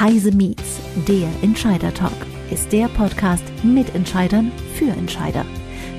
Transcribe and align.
Heise 0.00 0.30
Meets, 0.30 0.78
der 1.08 1.28
Entscheider 1.42 1.92
Talk, 1.92 2.12
ist 2.52 2.70
der 2.70 2.86
Podcast 2.86 3.42
mit 3.64 3.96
Entscheidern 3.96 4.52
für 4.74 4.90
Entscheider. 4.90 5.44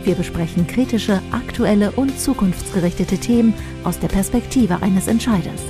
Wir 0.05 0.15
besprechen 0.15 0.65
kritische, 0.67 1.21
aktuelle 1.31 1.91
und 1.91 2.17
zukunftsgerichtete 2.17 3.17
Themen 3.17 3.53
aus 3.83 3.99
der 3.99 4.07
Perspektive 4.07 4.81
eines 4.81 5.07
Entscheiders. 5.07 5.61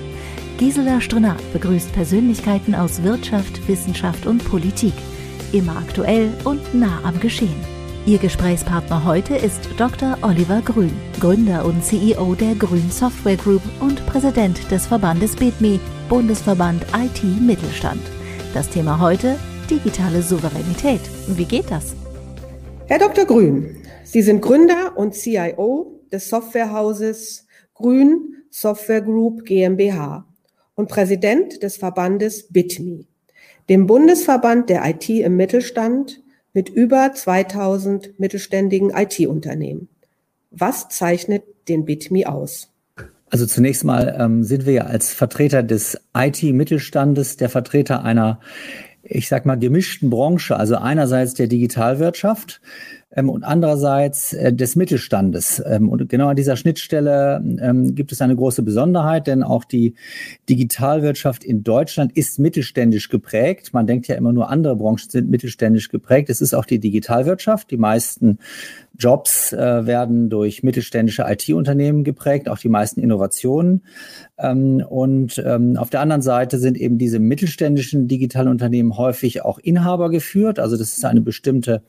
Gisela 0.60 1.02
Strenat 1.02 1.42
begrüßt 1.54 1.92
Persönlichkeiten 1.92 2.76
aus 2.76 3.02
Wirtschaft, 3.02 3.68
Wissenschaft 3.68 4.28
und 4.28 4.46
Politik. 4.48 4.94
Immer 5.52 5.78
aktuell 5.78 6.30
und 6.44 6.76
nah 6.76 7.00
am 7.02 7.20
Geschehen. 7.20 7.60
Ihr 8.06 8.20
Gesprächspartner 8.20 9.06
heute 9.06 9.38
ist 9.38 9.68
Dr. 9.78 10.20
Oliver 10.22 10.62
Grün, 10.62 10.94
Gründer 11.20 11.66
und 11.66 11.84
CEO 11.84 12.36
der 12.36 12.54
Grün 12.54 12.92
Software 12.92 13.38
Group 13.38 13.64
und 13.80 14.06
Präsident 14.06 14.70
des 14.70 14.86
Verbandes 14.86 15.36
BITMI, 15.36 15.80
Bundesverband 16.10 16.86
IT 16.94 17.24
Mittelstand. 17.42 18.02
Das 18.52 18.68
Thema 18.68 19.00
heute 19.00 19.38
digitale 19.70 20.24
Souveränität. 20.24 21.02
Wie 21.28 21.46
geht 21.46 21.70
das? 21.70 21.96
Herr 22.88 22.98
Dr. 22.98 23.26
Grün, 23.26 23.78
Sie 24.04 24.24
sind 24.24 24.42
Gründer 24.42 24.98
und 24.98 25.14
CIO 25.14 26.02
des 26.12 26.30
Softwarehauses 26.30 27.46
Grün 27.76 28.44
Software 28.50 29.02
Group 29.02 29.46
GmbH 29.46 30.26
und 30.74 30.90
Präsident 30.90 31.62
des 31.62 31.78
Verbandes 31.78 32.52
BITMI, 32.52 33.08
dem 33.70 33.86
Bundesverband 33.86 34.68
der 34.72 34.84
IT 34.90 35.08
im 35.10 35.36
Mittelstand 35.36 36.24
mit 36.52 36.70
über 36.70 37.14
2000 37.14 38.20
mittelständigen 38.20 38.90
IT-Unternehmen. 38.90 39.90
Was 40.50 40.90
zeichnet 40.90 41.44
den 41.68 41.86
BITMI 41.86 42.26
aus? 42.26 42.72
Also 43.30 43.46
zunächst 43.46 43.84
mal 43.84 44.16
ähm, 44.20 44.44
sind 44.44 44.66
wir 44.66 44.74
ja 44.74 44.84
als 44.86 45.14
Vertreter 45.14 45.64
des 45.64 46.00
IT-Mittelstandes 46.16 47.38
der 47.38 47.50
Vertreter 47.50 48.04
einer, 48.04 48.40
ich 49.04 49.28
sag 49.28 49.46
mal, 49.46 49.58
gemischten 49.58 50.10
Branche, 50.10 50.58
also 50.58 50.78
einerseits 50.78 51.36
der 51.36 51.48
Digitalwirtschaft, 51.48 52.62
ähm, 53.20 53.30
und 53.30 53.44
andererseits 53.44 54.34
äh, 54.34 54.54
des 54.54 54.76
Mittelstandes. 54.76 55.62
Ähm, 55.66 55.90
und 55.90 56.10
genau 56.10 56.28
an 56.28 56.36
dieser 56.36 56.56
Schnittstelle 56.56 57.44
ähm, 57.62 57.96
gibt 57.96 58.12
es 58.12 58.22
eine 58.22 58.36
große 58.36 58.64
Besonderheit, 58.64 59.28
denn 59.28 59.44
auch 59.44 59.64
die 59.64 59.96
Digitalwirtschaft 60.50 61.44
in 61.44 61.64
Deutschland 61.64 62.16
ist 62.16 62.40
mittelständisch 62.40 63.10
geprägt. 63.10 63.74
Man 63.74 63.88
denkt 63.88 64.08
ja 64.08 64.16
immer 64.16 64.34
nur, 64.34 64.50
andere 64.50 64.76
Branchen 64.76 65.10
sind 65.10 65.30
mittelständisch 65.30 65.90
geprägt. 65.90 66.30
Es 66.30 66.42
ist 66.42 66.54
auch 66.54 66.66
die 66.66 66.80
Digitalwirtschaft. 66.80 67.72
Die 67.72 67.78
meisten 67.78 68.40
Jobs 69.00 69.54
äh, 69.54 69.86
werden 69.86 70.30
durch 70.30 70.62
mittelständische 70.62 71.26
IT-Unternehmen 71.26 72.04
geprägt, 72.04 72.50
auch 72.50 72.58
die 72.58 72.68
meisten 72.68 73.00
Innovationen. 73.00 73.84
Ähm, 74.38 74.84
und 74.88 75.42
ähm, 75.46 75.78
auf 75.78 75.90
der 75.90 76.02
anderen 76.02 76.22
Seite 76.22 76.60
sind 76.60 76.78
eben 76.78 76.98
diese 76.98 77.20
mittelständischen 77.20 78.10
Digitalunternehmen 78.10 78.98
häufig 78.98 79.44
auch 79.44 79.58
Inhaber 79.58 80.10
geführt. 80.10 80.60
Also 80.60 80.76
das 80.76 80.98
ist 80.98 81.06
eine 81.06 81.22
bestimmte 81.22 81.82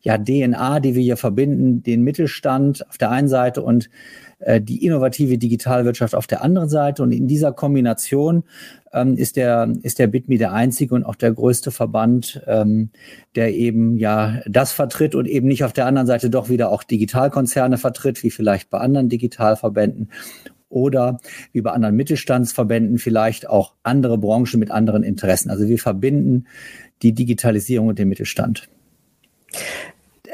ja, 0.00 0.16
DNA, 0.16 0.73
die 0.80 0.94
wir 0.94 1.02
hier 1.02 1.16
verbinden, 1.16 1.82
den 1.82 2.02
Mittelstand 2.02 2.88
auf 2.88 2.98
der 2.98 3.10
einen 3.10 3.28
Seite 3.28 3.62
und 3.62 3.90
äh, 4.40 4.60
die 4.60 4.84
innovative 4.84 5.38
Digitalwirtschaft 5.38 6.14
auf 6.14 6.26
der 6.26 6.42
anderen 6.42 6.68
Seite. 6.68 7.02
Und 7.02 7.12
in 7.12 7.26
dieser 7.26 7.52
Kombination 7.52 8.44
ähm, 8.92 9.16
ist 9.16 9.36
der, 9.36 9.72
ist 9.82 9.98
der 9.98 10.06
BITMI 10.06 10.38
der 10.38 10.52
einzige 10.52 10.94
und 10.94 11.04
auch 11.04 11.14
der 11.14 11.32
größte 11.32 11.70
Verband, 11.70 12.42
ähm, 12.46 12.90
der 13.36 13.54
eben 13.54 13.96
ja 13.96 14.40
das 14.46 14.72
vertritt 14.72 15.14
und 15.14 15.26
eben 15.26 15.48
nicht 15.48 15.64
auf 15.64 15.72
der 15.72 15.86
anderen 15.86 16.06
Seite 16.06 16.30
doch 16.30 16.48
wieder 16.48 16.70
auch 16.70 16.82
Digitalkonzerne 16.82 17.78
vertritt, 17.78 18.22
wie 18.22 18.30
vielleicht 18.30 18.70
bei 18.70 18.78
anderen 18.78 19.08
Digitalverbänden 19.08 20.10
oder 20.68 21.20
wie 21.52 21.60
bei 21.60 21.70
anderen 21.70 21.94
Mittelstandsverbänden 21.94 22.98
vielleicht 22.98 23.48
auch 23.48 23.74
andere 23.82 24.18
Branchen 24.18 24.58
mit 24.58 24.70
anderen 24.70 25.04
Interessen. 25.04 25.50
Also 25.50 25.68
wir 25.68 25.78
verbinden 25.78 26.46
die 27.02 27.12
Digitalisierung 27.12 27.88
und 27.88 27.98
den 27.98 28.08
Mittelstand. 28.08 28.68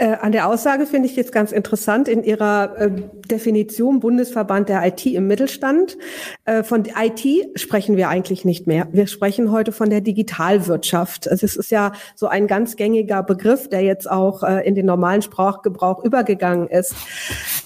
Äh, 0.00 0.16
an 0.22 0.32
der 0.32 0.48
Aussage 0.48 0.86
finde 0.86 1.10
ich 1.10 1.16
jetzt 1.16 1.30
ganz 1.30 1.52
interessant 1.52 2.08
in 2.08 2.24
Ihrer 2.24 2.74
äh, 2.78 2.90
Definition 3.30 4.00
Bundesverband 4.00 4.70
der 4.70 4.86
IT 4.86 5.04
im 5.04 5.26
Mittelstand. 5.26 5.98
Äh, 6.46 6.62
von 6.62 6.84
IT 6.86 7.60
sprechen 7.60 7.98
wir 7.98 8.08
eigentlich 8.08 8.46
nicht 8.46 8.66
mehr. 8.66 8.88
Wir 8.92 9.06
sprechen 9.06 9.52
heute 9.52 9.72
von 9.72 9.90
der 9.90 10.00
Digitalwirtschaft. 10.00 11.28
Also 11.28 11.44
es 11.44 11.54
ist 11.54 11.70
ja 11.70 11.92
so 12.14 12.28
ein 12.28 12.46
ganz 12.46 12.76
gängiger 12.76 13.22
Begriff, 13.22 13.68
der 13.68 13.82
jetzt 13.82 14.10
auch 14.10 14.42
äh, 14.42 14.66
in 14.66 14.74
den 14.74 14.86
normalen 14.86 15.20
Sprachgebrauch 15.20 16.02
übergegangen 16.02 16.68
ist. 16.68 16.94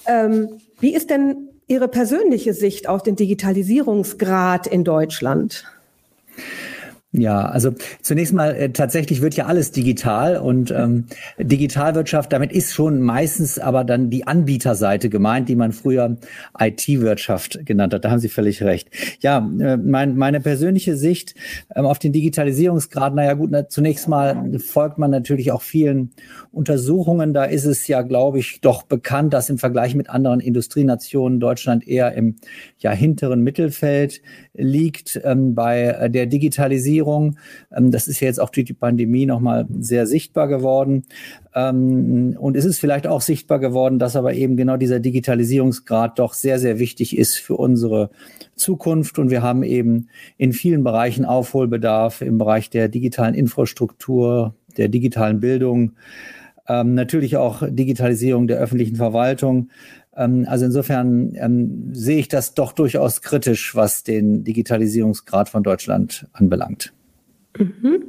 Ähm, 0.09 0.59
wie 0.81 0.93
ist 0.93 1.11
denn 1.11 1.51
Ihre 1.69 1.87
persönliche 1.87 2.53
Sicht 2.53 2.89
auf 2.89 3.05
den 3.05 3.15
Digitalisierungsgrad 3.15 4.67
in 4.67 4.83
Deutschland? 4.83 5.65
Ja, 7.17 7.47
also 7.47 7.71
zunächst 8.03 8.33
mal 8.33 8.57
äh, 8.57 8.71
tatsächlich 8.71 9.23
wird 9.23 9.37
ja 9.37 9.47
alles 9.47 9.71
digital 9.71 10.37
und 10.37 10.73
ähm, 10.73 11.05
Digitalwirtschaft, 11.39 12.33
damit 12.33 12.51
ist 12.51 12.75
schon 12.75 13.01
meistens 13.01 13.61
aber 13.61 13.85
dann 13.85 14.11
die 14.11 14.27
Anbieterseite 14.27 15.09
gemeint, 15.11 15.49
die 15.49 15.55
man 15.55 15.71
früher 15.71 16.17
IT-Wirtschaft 16.59 17.65
genannt 17.67 17.95
hat. 17.95 18.05
Da 18.05 18.11
haben 18.11 18.19
Sie 18.19 18.29
völlig 18.29 18.65
recht. 18.65 18.89
Ja, 19.21 19.39
äh, 19.61 19.77
mein, 19.77 20.17
meine 20.17 20.41
persönliche 20.41 20.97
Sicht 20.97 21.37
ähm, 21.77 21.87
auf 21.87 22.01
den 22.01 22.13
Digitalisierungsgrad, 22.13 23.15
naja 23.15 23.35
gut, 23.35 23.51
na, 23.53 23.69
zunächst 23.69 24.09
mal 24.09 24.59
folgt 24.59 24.99
man 24.99 25.13
natürlich 25.13 25.53
auch 25.53 25.63
vielen 25.63 26.11
Untersuchungen. 26.51 27.33
Da 27.33 27.45
ist 27.45 27.65
es 27.65 27.87
ja, 27.87 28.03
glaube 28.03 28.41
ich, 28.41 28.61
doch 28.61 28.83
bekannt, 28.83 29.35
dass 29.35 29.51
im 29.51 29.59
Vergleich 29.59 29.95
mit 29.95 30.11
anderen 30.11 30.41
Industrienationen 30.41 31.39
Deutschland 31.39 31.87
eher 31.87 32.13
im 32.15 32.35
ja, 32.79 32.91
hinteren 32.91 33.41
Mittelfeld 33.43 34.21
liegt 34.53 35.21
ähm, 35.23 35.55
bei 35.55 36.09
der 36.09 36.27
Digitalisierung. 36.27 37.04
Ähm, 37.75 37.91
das 37.91 38.09
ist 38.09 38.21
ja 38.21 38.27
jetzt 38.27 38.41
auch 38.41 38.51
durch 38.51 38.67
die 38.67 38.75
Pandemie 38.75 39.27
nochmal 39.27 39.67
sehr 39.79 40.07
sichtbar 40.07 40.49
geworden. 40.49 41.05
Ähm, 41.55 42.37
und 42.39 42.57
es 42.57 42.65
ist 42.65 42.79
vielleicht 42.79 43.07
auch 43.07 43.21
sichtbar 43.21 43.59
geworden, 43.59 43.99
dass 43.99 44.17
aber 44.17 44.35
eben 44.35 44.57
genau 44.57 44.77
dieser 44.77 45.01
Digitalisierungsgrad 45.01 46.19
doch 46.19 46.35
sehr, 46.35 46.59
sehr 46.59 46.79
wichtig 46.79 47.17
ist 47.17 47.39
für 47.39 47.57
unsere 47.57 48.11
Zukunft. 48.57 49.19
Und 49.19 49.31
wir 49.31 49.43
haben 49.43 49.63
eben 49.63 50.09
in 50.37 50.53
vielen 50.53 50.85
Bereichen 50.85 51.25
Aufholbedarf 51.25 52.21
im 52.21 52.39
Bereich 52.39 52.71
der 52.71 52.89
digitalen 52.89 53.35
Infrastruktur, 53.35 54.55
der 54.77 54.89
digitalen 54.89 55.41
Bildung, 55.41 55.93
ähm, 56.67 56.95
natürlich 56.95 57.37
auch 57.37 57.63
Digitalisierung 57.69 58.47
der 58.47 58.59
öffentlichen 58.59 58.97
Verwaltung. 58.97 59.69
Ähm, 60.17 60.47
also 60.49 60.65
insofern 60.65 61.33
ähm, 61.37 61.91
sehe 61.93 62.19
ich 62.19 62.29
das 62.29 62.55
doch 62.55 62.73
durchaus 62.73 63.23
kritisch, 63.23 63.75
was 63.75 64.03
den 64.05 64.45
Digitalisierungsgrad 64.45 65.49
von 65.49 65.63
Deutschland 65.63 66.27
anbelangt. 66.33 66.93
Mhm. 67.57 68.05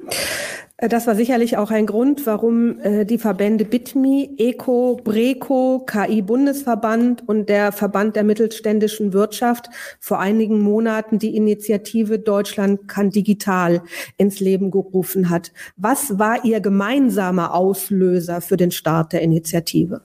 Äh, 0.77 0.89
das 0.89 1.07
war 1.07 1.15
sicherlich 1.15 1.57
auch 1.57 1.71
ein 1.71 1.85
Grund, 1.85 2.25
warum 2.25 2.79
äh, 2.79 3.05
die 3.05 3.17
Verbände 3.17 3.65
BITMI, 3.65 4.35
ECO, 4.37 4.99
BRECO, 5.03 5.85
KI-Bundesverband 5.85 7.27
und 7.27 7.49
der 7.49 7.71
Verband 7.71 8.15
der 8.15 8.23
mittelständischen 8.23 9.13
Wirtschaft 9.13 9.69
vor 9.99 10.19
einigen 10.19 10.59
Monaten 10.59 11.19
die 11.19 11.35
Initiative 11.35 12.19
Deutschland 12.19 12.87
kann 12.87 13.09
digital 13.09 13.81
ins 14.17 14.39
Leben 14.39 14.71
gerufen 14.71 15.29
hat. 15.29 15.51
Was 15.77 16.19
war 16.19 16.43
Ihr 16.43 16.59
gemeinsamer 16.59 17.53
Auslöser 17.53 18.41
für 18.41 18.57
den 18.57 18.71
Start 18.71 19.13
der 19.13 19.21
Initiative? 19.21 20.01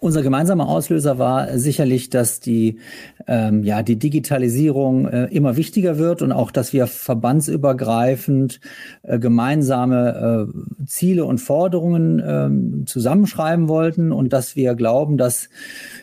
Unser 0.00 0.22
gemeinsamer 0.22 0.68
Auslöser 0.68 1.18
war 1.18 1.58
sicherlich, 1.58 2.08
dass 2.08 2.38
die, 2.38 2.78
ähm, 3.26 3.64
ja, 3.64 3.82
die 3.82 3.98
Digitalisierung 3.98 5.08
äh, 5.08 5.24
immer 5.26 5.56
wichtiger 5.56 5.98
wird 5.98 6.22
und 6.22 6.30
auch, 6.30 6.52
dass 6.52 6.72
wir 6.72 6.86
verbandsübergreifend 6.86 8.60
äh, 9.02 9.18
gemeinsame 9.18 10.48
äh, 10.48 10.86
Ziele 10.86 11.24
und 11.24 11.38
Forderungen 11.38 12.20
äh, 12.20 12.86
zusammenschreiben 12.86 13.68
wollten 13.68 14.12
und 14.12 14.32
dass 14.32 14.54
wir 14.54 14.76
glauben, 14.76 15.18
dass 15.18 15.48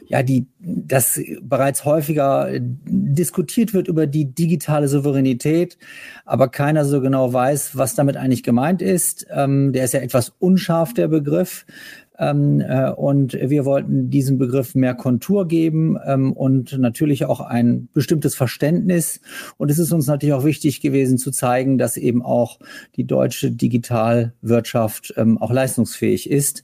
ja 0.08 0.24
die, 0.24 0.48
dass 0.60 1.20
bereits 1.42 1.86
häufiger 1.86 2.50
diskutiert 2.60 3.74
wird 3.74 3.88
über 3.88 4.08
die 4.08 4.26
digitale 4.26 4.88
Souveränität, 4.90 5.78
aber 6.26 6.50
keiner 6.50 6.84
so 6.84 7.00
genau 7.02 7.32
weiß, 7.32 7.78
was 7.78 7.96
damit 7.96 8.18
eigentlich 8.18 8.44
gemeint 8.44 8.82
ist. 8.82 9.26
Ähm, 9.32 9.72
der 9.72 9.86
ist 9.86 9.94
ja 9.94 10.02
etwas 10.02 10.34
unscharf, 10.40 10.94
der 10.94 11.08
Begriff. 11.08 11.66
Ähm, 12.18 12.62
äh, 12.62 12.92
und 12.92 13.34
wir 13.34 13.66
wollten 13.66 14.10
diesem 14.10 14.38
Begriff 14.38 14.76
mehr 14.76 14.94
Kontur 14.94 15.48
geben 15.48 15.98
ähm, 16.06 16.32
und 16.34 16.78
natürlich 16.78 17.26
auch 17.26 17.42
ein 17.42 17.90
bestimmtes 17.94 18.36
Verständnis. 18.36 19.22
Und 19.58 19.72
es 19.72 19.80
ist 19.80 19.92
uns 19.92 20.08
natürlich 20.08 20.34
auch 20.34 20.46
wichtig 20.46 20.82
gewesen 20.82 21.18
zu 21.18 21.32
zeigen, 21.32 21.78
dass 21.78 21.98
eben 21.98 22.22
auch 22.22 22.60
die 22.96 23.06
deutsche 23.06 23.52
Digitalwirtschaft 23.52 25.14
ähm, 25.18 25.38
auch 25.38 25.52
leistungsfähig 25.52 26.30
ist. 26.30 26.64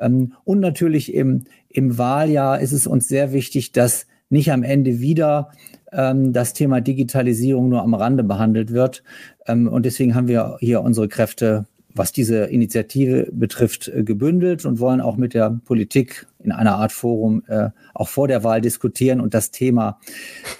Ähm, 0.00 0.34
und 0.44 0.60
natürlich 0.60 1.14
im, 1.14 1.44
im 1.68 1.98
Wahljahr 1.98 2.60
ist 2.60 2.72
es 2.72 2.86
uns 2.86 3.08
sehr 3.08 3.32
wichtig, 3.32 3.72
dass 3.72 4.06
nicht 4.30 4.52
am 4.52 4.62
Ende 4.62 5.00
wieder 5.00 5.50
ähm, 5.92 6.32
das 6.32 6.52
Thema 6.52 6.80
Digitalisierung 6.80 7.68
nur 7.68 7.82
am 7.82 7.94
Rande 7.94 8.24
behandelt 8.24 8.72
wird. 8.72 9.02
Ähm, 9.46 9.68
und 9.68 9.86
deswegen 9.86 10.14
haben 10.14 10.28
wir 10.28 10.56
hier 10.60 10.82
unsere 10.82 11.08
Kräfte 11.08 11.66
was 11.94 12.12
diese 12.12 12.44
Initiative 12.44 13.28
betrifft, 13.32 13.88
äh, 13.88 14.02
gebündelt 14.02 14.64
und 14.64 14.80
wollen 14.80 15.00
auch 15.00 15.16
mit 15.16 15.34
der 15.34 15.58
Politik 15.64 16.26
in 16.42 16.52
einer 16.52 16.76
Art 16.76 16.92
Forum 16.92 17.42
äh, 17.48 17.70
auch 17.94 18.08
vor 18.08 18.28
der 18.28 18.44
Wahl 18.44 18.60
diskutieren 18.60 19.20
und 19.20 19.34
das 19.34 19.50
Thema 19.50 19.98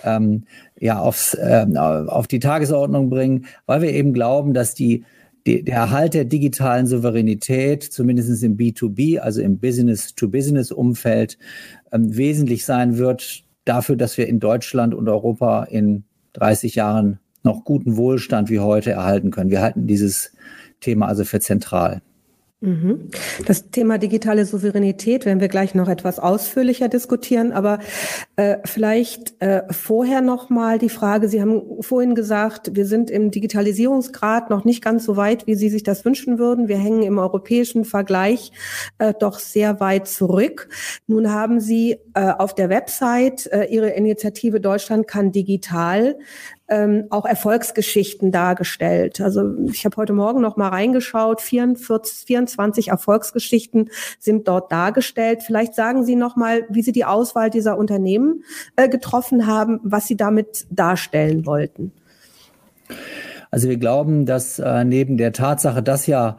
ähm, 0.05 0.45
ja 0.79 0.99
aufs, 0.99 1.35
äh, 1.35 1.67
auf 1.77 2.27
die 2.27 2.41
Tagesordnung 2.41 3.11
bringen, 3.11 3.47
weil 3.67 3.83
wir 3.83 3.93
eben 3.93 4.13
glauben, 4.13 4.55
dass 4.55 4.75
die, 4.75 5.05
die 5.47 5.65
der 5.65 5.77
Erhalt 5.77 6.15
der 6.15 6.25
digitalen 6.25 6.87
Souveränität, 6.87 7.85
zumindest 7.85 8.43
im 8.43 8.57
B2B, 8.57 9.19
also 9.19 9.41
im 9.41 9.59
Business-to-Business-Umfeld, 9.59 11.39
ähm, 11.93 12.17
wesentlich 12.17 12.65
sein 12.65 12.99
wird 12.99 13.45
dafür, 13.65 13.97
dass 13.97 14.17
wir 14.17 14.27
in 14.27 14.41
Deutschland 14.41 14.95
und 14.95 15.09
Europa 15.09 15.65
in 15.65 16.05
30 16.35 16.75
Jahren 16.75 17.19
noch 17.45 17.65
guten 17.65 17.97
Wohlstand 17.97 18.51
wie 18.51 18.61
heute 18.61 18.91
erhalten 18.91 19.31
können. 19.31 19.51
Wir 19.51 19.63
halten 19.63 19.87
dieses 19.87 20.33
Thema 20.81 21.07
also 21.07 21.25
für 21.25 21.41
zentral. 21.41 22.03
Mhm. 22.61 23.11
Das 23.47 23.71
Thema 23.71 23.99
digitale 23.99 24.45
Souveränität 24.45 25.25
werden 25.27 25.41
wir 25.41 25.47
gleich 25.47 25.77
noch 25.77 25.89
etwas 25.89 26.19
ausführlicher 26.19 26.89
diskutieren, 26.89 27.53
aber 27.53 27.79
äh, 28.35 28.57
vielleicht 28.65 29.41
äh, 29.41 29.63
vorher 29.71 30.23
noch 30.23 30.51
mal 30.51 30.81
die 30.81 30.89
Frage: 30.89 31.29
Sie 31.29 31.41
haben 31.41 31.63
vorhin 31.83 32.17
gesagt, 32.17 32.75
wir 32.75 32.85
sind 32.85 33.11
im 33.11 33.31
Digitalisierungsgrad 33.31 34.51
noch 34.51 34.65
nicht 34.65 34.83
ganz 34.83 35.05
so 35.05 35.17
weit, 35.17 35.47
wie 35.47 35.55
Sie 35.55 35.69
sich 35.69 35.85
das 35.85 36.05
wünschen 36.05 36.41
würden. 36.41 36.67
Wir 36.67 36.79
hängen 36.79 37.05
im 37.05 37.19
europäischen 37.19 37.85
Vergleich 37.85 38.51
äh, 38.99 39.15
doch 39.17 39.39
sehr 39.39 39.79
weit 39.79 40.09
zurück. 40.09 40.69
Nun 41.07 41.31
haben 41.31 41.61
Sie 41.61 41.99
äh, 42.15 42.33
auf 42.33 42.57
der 42.57 42.71
Website 42.71 43.47
äh, 43.53 43.67
Ihre 43.67 43.91
Initiative 43.91 44.59
Deutschland 44.61 45.07
kann 45.07 45.31
digital 45.31 46.17
ähm, 46.69 47.07
auch 47.11 47.25
Erfolgsgeschichten 47.25 48.31
dargestellt. 48.31 49.21
Also 49.21 49.55
ich 49.71 49.85
habe 49.85 49.97
heute 49.97 50.13
Morgen 50.13 50.41
noch 50.41 50.57
mal 50.57 50.69
reingeschaut, 50.69 51.41
44, 51.41 52.27
24 52.27 52.89
Erfolgsgeschichten 52.89 53.91
sind 54.19 54.49
dort 54.49 54.71
dargestellt. 54.71 55.43
Vielleicht 55.43 55.75
sagen 55.75 56.05
Sie 56.05 56.17
noch 56.17 56.37
mal, 56.37 56.65
wie 56.69 56.83
Sie 56.83 56.93
die 56.93 57.05
Auswahl 57.05 57.51
dieser 57.51 57.79
Unternehmen 57.79 58.45
äh, 58.77 58.89
getroffen 58.89 59.47
haben, 59.47 59.81
was 59.83 60.07
Sie 60.07 60.17
damit 60.17 60.67
darstellen 60.71 61.47
wollten. 61.47 61.93
Also 63.51 63.69
wir 63.69 63.79
glauben, 63.79 64.27
dass 64.27 64.59
äh, 64.59 64.85
neben 64.85 65.17
der 65.17 65.33
Tatsache, 65.33 65.83
dass 65.83 66.07
ja 66.07 66.37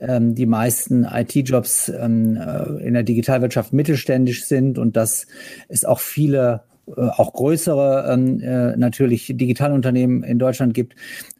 ähm, 0.00 0.34
die 0.34 0.46
meisten 0.46 1.04
IT-Jobs 1.04 1.88
ähm, 1.88 2.36
äh, 2.36 2.86
in 2.86 2.92
der 2.92 3.02
Digitalwirtschaft 3.02 3.72
mittelständisch 3.72 4.44
sind 4.44 4.78
und 4.78 4.96
dass 4.96 5.26
es 5.68 5.86
auch 5.86 6.00
viele 6.00 6.64
auch 6.96 7.32
größere 7.32 8.10
ähm, 8.12 8.40
äh, 8.40 8.76
natürlich 8.76 9.32
Digitalunternehmen 9.34 10.22
in 10.22 10.38
Deutschland 10.38 10.74
gibt, 10.74 10.94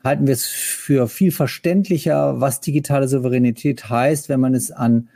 halten 0.04 0.26
wir 0.26 0.34
es 0.34 0.46
für 0.46 1.08
viel 1.08 1.32
verständlicher, 1.32 2.40
was 2.40 2.60
digitale 2.60 3.08
Souveränität 3.08 3.88
heißt, 3.88 4.28
wenn 4.28 4.40
man 4.40 4.54
es 4.54 4.70
an 4.70 5.08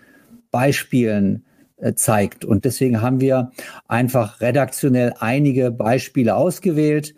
Beispielen 0.50 1.44
äh, 1.76 1.94
zeigt. 1.94 2.44
Und 2.44 2.65
deswegen 2.65 3.00
haben 3.00 3.21
wir 3.21 3.50
einfach 3.88 4.41
redaktionell 4.41 5.15
einige 5.19 5.71
Beispiele 5.71 6.35
ausgewählt. 6.35 7.15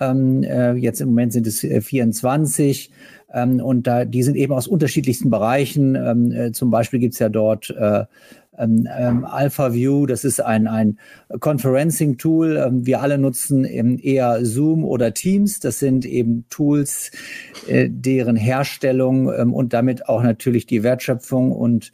Ähm, 0.00 0.42
äh, 0.42 0.72
jetzt 0.74 1.00
im 1.00 1.08
Moment 1.08 1.32
sind 1.32 1.46
es 1.46 1.60
24. 1.60 2.90
Ähm, 3.32 3.60
und 3.60 3.86
da, 3.86 4.04
die 4.04 4.22
sind 4.22 4.36
eben 4.36 4.52
aus 4.52 4.66
unterschiedlichsten 4.66 5.30
Bereichen. 5.30 5.94
Ähm, 5.94 6.32
äh, 6.32 6.52
zum 6.52 6.70
Beispiel 6.70 7.00
gibt 7.00 7.14
es 7.14 7.18
ja 7.18 7.28
dort 7.28 7.70
äh, 7.70 8.04
ähm, 8.58 8.88
ähm, 8.96 9.24
AlphaView, 9.24 10.06
das 10.06 10.24
ist 10.24 10.40
ein, 10.40 10.66
ein 10.66 10.98
Conferencing-Tool. 11.40 12.56
Ähm, 12.56 12.86
wir 12.86 13.00
alle 13.00 13.18
nutzen 13.18 13.64
eben 13.64 13.98
eher 13.98 14.44
Zoom 14.44 14.84
oder 14.84 15.14
Teams. 15.14 15.60
Das 15.60 15.78
sind 15.78 16.04
eben 16.04 16.44
Tools, 16.50 17.10
äh, 17.66 17.88
deren 17.90 18.36
Herstellung 18.36 19.32
ähm, 19.32 19.54
und 19.54 19.72
damit 19.72 20.08
auch 20.08 20.22
natürlich 20.22 20.66
die 20.66 20.82
Wertschöpfung 20.82 21.52
und 21.52 21.92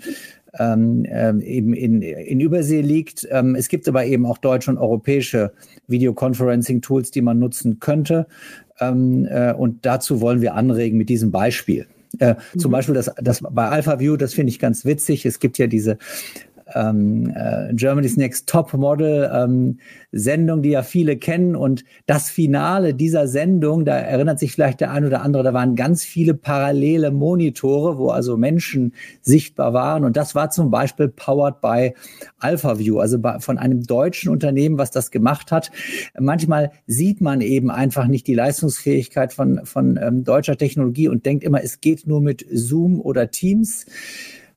ähm, 0.59 1.05
ähm, 1.09 1.41
eben 1.41 1.75
in, 1.75 2.03
in 2.03 2.41
Übersee 2.41 2.81
liegt. 2.81 3.27
Ähm, 3.31 3.55
es 3.55 3.69
gibt 3.69 3.89
aber 3.89 4.05
eben 4.05 4.27
auch 4.27 4.39
deutsche 4.39 4.71
und 4.71 4.79
europäische 4.79 5.53
Videoconferencing-Tools, 5.89 7.11
die 7.11 7.23
man 7.23 7.39
nutzen 7.39 7.81
könnte. 7.81 8.27
Ähm, 8.81 9.27
äh, 9.31 9.53
und 9.53 9.85
dazu 9.85 10.21
wollen 10.21 10.41
wir 10.41 10.55
anregen 10.55 10.97
mit 10.97 11.09
diesem 11.09 11.31
Beispiel. 11.31 11.87
Äh, 12.19 12.35
mhm. 12.55 12.59
Zum 12.59 12.73
Beispiel 12.73 12.95
das, 12.95 13.11
das 13.21 13.41
bei 13.41 13.69
AlphaView, 13.69 14.17
das 14.17 14.35
finde 14.35 14.51
ich 14.51 14.59
ganz 14.59 14.85
witzig. 14.85 15.27
Es 15.27 15.39
gibt 15.41 15.59
ja 15.59 15.67
diese 15.67 15.99
ähm, 16.75 17.33
äh, 17.35 17.75
Germany's 17.75 18.17
Next 18.17 18.49
Top 18.49 18.73
Model 18.75 19.31
ähm, 19.33 19.79
Sendung, 20.13 20.63
die 20.63 20.71
ja 20.71 20.83
viele 20.83 21.17
kennen. 21.17 21.57
Und 21.57 21.85
das 22.07 22.31
Finale 22.31 22.95
dieser 22.95 23.27
Sendung, 23.27 23.85
da 23.85 23.97
erinnert 23.97 24.39
sich 24.39 24.53
vielleicht 24.53 24.81
der 24.81 24.91
ein 24.93 25.05
oder 25.05 25.23
andere, 25.23 25.43
da 25.43 25.53
waren 25.53 25.75
ganz 25.77 26.05
viele 26.05 26.35
parallele 26.35 27.11
Monitore, 27.11 27.99
wo 27.99 28.11
also 28.11 28.37
Menschen 28.37 28.95
sichtbar 29.23 29.73
waren. 29.73 30.05
Und 30.05 30.17
das 30.17 30.35
war 30.35 30.51
zum 30.51 30.71
Beispiel 30.71 31.09
powered 31.09 31.61
by 31.61 31.95
AlphaView, 32.39 32.99
also 32.99 33.19
bei, 33.19 33.41
von 33.41 33.59
einem 33.59 33.83
deutschen 33.83 34.31
Unternehmen, 34.31 34.79
was 34.79 34.91
das 34.91 35.11
gemacht 35.11 35.53
hat. 35.53 35.71
Manchmal 36.19 36.71
sieht 36.87 37.21
man 37.21 37.41
eben 37.41 37.71
einfach 37.71 38.07
nicht 38.07 38.27
die 38.27 38.35
Leistungsfähigkeit 38.35 39.33
von, 39.33 39.65
von 39.65 39.99
ähm, 40.01 40.25
deutscher 40.25 40.57
Technologie 40.57 41.09
und 41.09 41.27
denkt 41.27 41.45
immer, 41.45 41.63
es 41.63 41.81
geht 41.81 42.07
nur 42.07 42.21
mit 42.21 42.45
Zoom 42.51 43.01
oder 43.01 43.31
Teams 43.31 43.87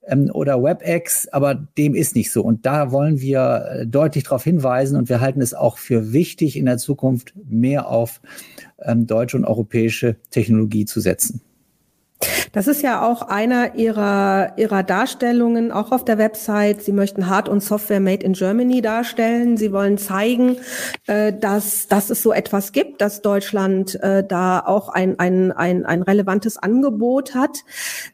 ähm, 0.08 0.30
oder 0.32 0.62
WebEx, 0.62 1.28
aber 1.28 1.54
dem 1.54 1.94
ist 1.94 2.16
nicht 2.16 2.32
so. 2.32 2.42
Und 2.42 2.66
da 2.66 2.90
wollen 2.90 3.20
wir 3.20 3.68
äh, 3.70 3.86
deutlich 3.86 4.24
darauf 4.24 4.44
hinweisen 4.44 4.96
und 4.96 5.08
wir 5.08 5.20
halten 5.20 5.40
es 5.40 5.54
auch 5.54 5.78
für 5.78 6.12
wichtig, 6.12 6.56
in 6.56 6.66
der 6.66 6.78
Zukunft 6.78 7.34
mehr 7.48 7.88
auf 7.88 8.20
ähm, 8.82 9.06
deutsche 9.06 9.36
und 9.36 9.44
europäische 9.44 10.16
Technologie 10.30 10.84
zu 10.84 11.00
setzen. 11.00 11.42
Das 12.52 12.66
ist 12.66 12.82
ja 12.82 13.06
auch 13.06 13.22
einer 13.22 13.76
ihrer, 13.76 14.54
ihrer 14.56 14.82
Darstellungen, 14.82 15.70
auch 15.70 15.92
auf 15.92 16.04
der 16.04 16.18
Website. 16.18 16.82
Sie 16.82 16.92
möchten 16.92 17.28
Hard- 17.28 17.48
und 17.48 17.62
Software 17.62 18.00
made 18.00 18.24
in 18.24 18.32
Germany 18.32 18.82
darstellen. 18.82 19.56
Sie 19.56 19.72
wollen 19.72 19.98
zeigen, 19.98 20.56
äh, 21.06 21.32
dass, 21.32 21.86
dass 21.86 22.10
es 22.10 22.22
so 22.22 22.32
etwas 22.32 22.72
gibt, 22.72 23.00
dass 23.00 23.22
Deutschland 23.22 23.94
äh, 24.02 24.24
da 24.26 24.60
auch 24.60 24.88
ein, 24.88 25.18
ein, 25.18 25.52
ein, 25.52 25.86
ein 25.86 26.02
relevantes 26.02 26.56
Angebot 26.56 27.34
hat. 27.34 27.58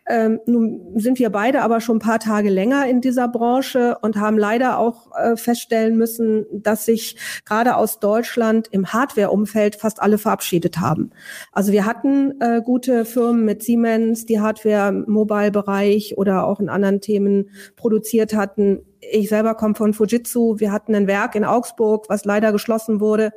Ähm, 0.06 0.40
nun 0.46 0.80
sind 0.96 1.18
wir 1.18 1.30
beide 1.30 1.62
aber 1.62 1.80
schon 1.80 1.96
ein 1.96 2.00
paar 2.00 2.18
Tage 2.18 2.50
länger 2.50 2.86
in 2.86 3.00
dieser 3.00 3.28
Branche 3.28 3.96
und 4.02 4.16
haben 4.16 4.36
leider 4.36 4.78
auch 4.78 5.16
äh, 5.16 5.36
feststellen 5.36 5.96
müssen, 5.96 6.44
dass 6.52 6.84
sich 6.84 7.16
gerade 7.46 7.76
aus 7.76 8.00
Deutschland 8.00 8.68
im 8.70 8.92
Hardware-Umfeld 8.92 9.76
fast 9.76 10.02
alle 10.02 10.18
verabschiedet 10.18 10.78
haben. 10.78 11.10
Also 11.52 11.72
wir 11.72 11.86
hatten 11.86 12.40
äh, 12.40 12.60
gute 12.62 13.04
Firmen 13.04 13.44
mit 13.44 13.62
Siemens, 13.62 13.93
Siemens 13.94 14.26
die 14.26 14.40
Hardware 14.40 14.88
im 14.88 15.04
Mobile-Bereich 15.06 16.16
oder 16.16 16.46
auch 16.46 16.60
in 16.60 16.68
anderen 16.68 17.00
Themen 17.00 17.50
produziert 17.76 18.34
hatten. 18.34 18.80
Ich 19.00 19.28
selber 19.28 19.54
komme 19.54 19.74
von 19.74 19.92
Fujitsu. 19.92 20.58
Wir 20.58 20.72
hatten 20.72 20.94
ein 20.94 21.06
Werk 21.06 21.34
in 21.34 21.44
Augsburg, 21.44 22.06
was 22.08 22.24
leider 22.24 22.52
geschlossen 22.52 23.00
wurde. 23.00 23.32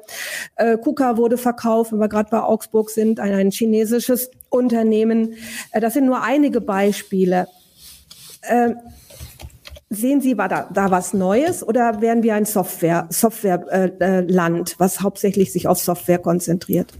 Äh, 0.55 0.77
KUKA 0.77 1.17
wurde 1.17 1.37
verkauft, 1.37 1.91
wenn 1.91 1.99
wir 1.99 2.07
gerade 2.07 2.29
bei 2.29 2.41
Augsburg 2.41 2.89
sind, 2.89 3.19
ein, 3.19 3.33
ein 3.33 3.51
chinesisches 3.51 4.31
Unternehmen. 4.49 5.33
Äh, 5.71 5.81
das 5.81 5.93
sind 5.93 6.05
nur 6.05 6.21
einige 6.23 6.61
Beispiele. 6.61 7.47
Äh, 8.41 8.75
Sehen 9.89 10.19
Sie 10.19 10.37
war 10.37 10.49
da, 10.49 10.67
da 10.73 10.91
was 10.91 11.13
Neues 11.13 11.65
oder 11.65 12.01
werden 12.01 12.21
wir 12.21 12.35
ein 12.35 12.43
Software, 12.43 13.07
Softwareland, 13.09 14.69
äh, 14.69 14.73
äh 14.73 14.75
was 14.79 14.99
hauptsächlich 14.99 15.53
sich 15.53 15.65
auf 15.69 15.79
Software 15.79 16.19
konzentriert? 16.19 16.91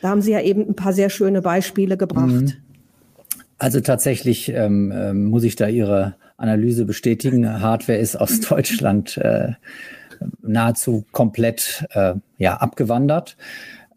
Da 0.00 0.10
haben 0.10 0.22
Sie 0.22 0.30
ja 0.30 0.40
eben 0.40 0.68
ein 0.68 0.76
paar 0.76 0.92
sehr 0.92 1.10
schöne 1.10 1.42
Beispiele 1.42 1.96
gebracht. 1.96 2.28
Mhm. 2.28 2.52
Also 3.58 3.80
tatsächlich 3.80 4.50
ähm, 4.50 4.90
äh, 4.90 5.12
muss 5.12 5.44
ich 5.44 5.56
da 5.56 5.68
Ihre 5.68 6.16
Analyse 6.36 6.84
bestätigen. 6.84 7.60
Hardware 7.60 7.98
ist 7.98 8.16
aus 8.16 8.40
Deutschland 8.48 9.16
äh, 9.18 9.52
nahezu 10.42 11.04
komplett 11.12 11.86
äh, 11.90 12.14
ja, 12.38 12.56
abgewandert. 12.56 13.36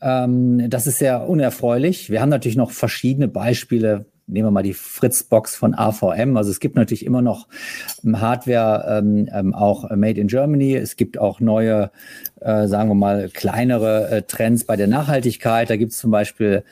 Ähm, 0.01 0.69
das 0.69 0.87
ist 0.87 0.99
sehr 0.99 1.27
unerfreulich. 1.27 2.09
Wir 2.09 2.21
haben 2.21 2.29
natürlich 2.29 2.57
noch 2.57 2.71
verschiedene 2.71 3.27
Beispiele. 3.27 4.05
Nehmen 4.27 4.47
wir 4.47 4.51
mal 4.51 4.63
die 4.63 4.73
Fritzbox 4.73 5.55
von 5.55 5.73
AVM. 5.73 6.35
Also 6.35 6.51
es 6.51 6.59
gibt 6.59 6.75
natürlich 6.75 7.05
immer 7.05 7.21
noch 7.21 7.47
Hardware 8.05 8.99
ähm, 8.99 9.29
ähm, 9.33 9.53
auch 9.53 9.89
made 9.95 10.19
in 10.19 10.27
Germany. 10.27 10.75
Es 10.75 10.97
gibt 10.97 11.17
auch 11.17 11.39
neue, 11.39 11.91
äh, 12.41 12.67
sagen 12.67 12.89
wir 12.89 12.95
mal, 12.95 13.29
kleinere 13.29 14.09
äh, 14.09 14.21
Trends 14.23 14.65
bei 14.65 14.75
der 14.75 14.87
Nachhaltigkeit. 14.87 15.69
Da 15.69 15.77
gibt 15.77 15.93
es 15.93 15.97
zum 15.97 16.11
Beispiel 16.11 16.65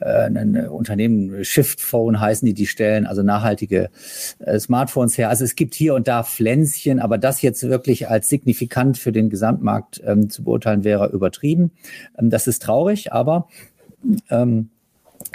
äh, 0.00 0.26
ein 0.26 0.68
Unternehmen, 0.68 1.44
Shift 1.44 1.80
Phone 1.80 2.20
heißen 2.20 2.44
die, 2.44 2.54
die 2.54 2.66
stellen 2.66 3.06
also 3.06 3.22
nachhaltige 3.22 3.90
äh, 4.38 4.58
Smartphones 4.58 5.16
her. 5.16 5.28
Also 5.28 5.44
es 5.44 5.56
gibt 5.56 5.74
hier 5.74 5.94
und 5.94 6.08
da 6.08 6.22
Pflänzchen, 6.22 7.00
aber 7.00 7.18
das 7.18 7.42
jetzt 7.42 7.62
wirklich 7.68 8.08
als 8.08 8.28
signifikant 8.28 8.98
für 8.98 9.12
den 9.12 9.30
Gesamtmarkt 9.30 10.02
ähm, 10.04 10.30
zu 10.30 10.44
beurteilen 10.44 10.84
wäre 10.84 11.08
übertrieben. 11.08 11.72
Ähm, 12.18 12.30
das 12.30 12.46
ist 12.46 12.62
traurig, 12.62 13.12
aber 13.12 13.48
ähm, 14.30 14.68
äh, 14.70 14.77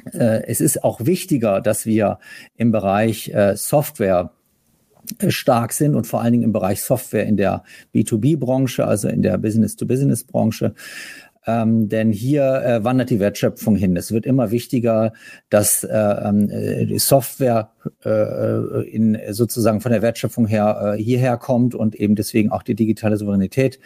es 0.05 0.61
ist 0.61 0.83
auch 0.83 1.05
wichtiger, 1.05 1.61
dass 1.61 1.85
wir 1.85 2.19
im 2.55 2.71
Bereich 2.71 3.29
äh, 3.29 3.55
Software 3.55 4.31
äh, 5.19 5.31
stark 5.31 5.73
sind 5.73 5.95
und 5.95 6.07
vor 6.07 6.21
allen 6.21 6.31
Dingen 6.31 6.43
im 6.43 6.53
Bereich 6.53 6.81
Software 6.81 7.25
in 7.25 7.37
der 7.37 7.63
B2B-Branche, 7.93 8.85
also 8.85 9.07
in 9.09 9.21
der 9.21 9.37
Business-to-Business-Branche, 9.37 10.73
Ähm, 11.45 11.89
denn 11.89 12.13
hier 12.13 12.63
äh, 12.63 12.83
wandert 12.85 13.09
die 13.09 13.19
Wertschöpfung 13.19 13.75
hin. 13.75 13.97
Es 13.97 14.13
wird 14.13 14.25
immer 14.25 14.49
wichtiger, 14.51 15.11
dass 15.49 15.83
äh, 15.83 15.89
ähm, 15.93 16.49
äh, 16.49 16.85
die 16.85 16.99
Software 16.99 17.71
äh, 18.05 18.89
in 18.89 19.19
sozusagen 19.31 19.81
von 19.81 19.91
der 19.91 20.01
Wertschöpfung 20.01 20.47
her 20.47 20.95
äh, 20.95 21.03
hierher 21.03 21.35
kommt 21.35 21.75
und 21.75 21.95
eben 21.95 22.15
deswegen 22.15 22.49
auch 22.49 22.63
die 22.63 22.75
digitale 22.75 23.17
Souveränität 23.17 23.77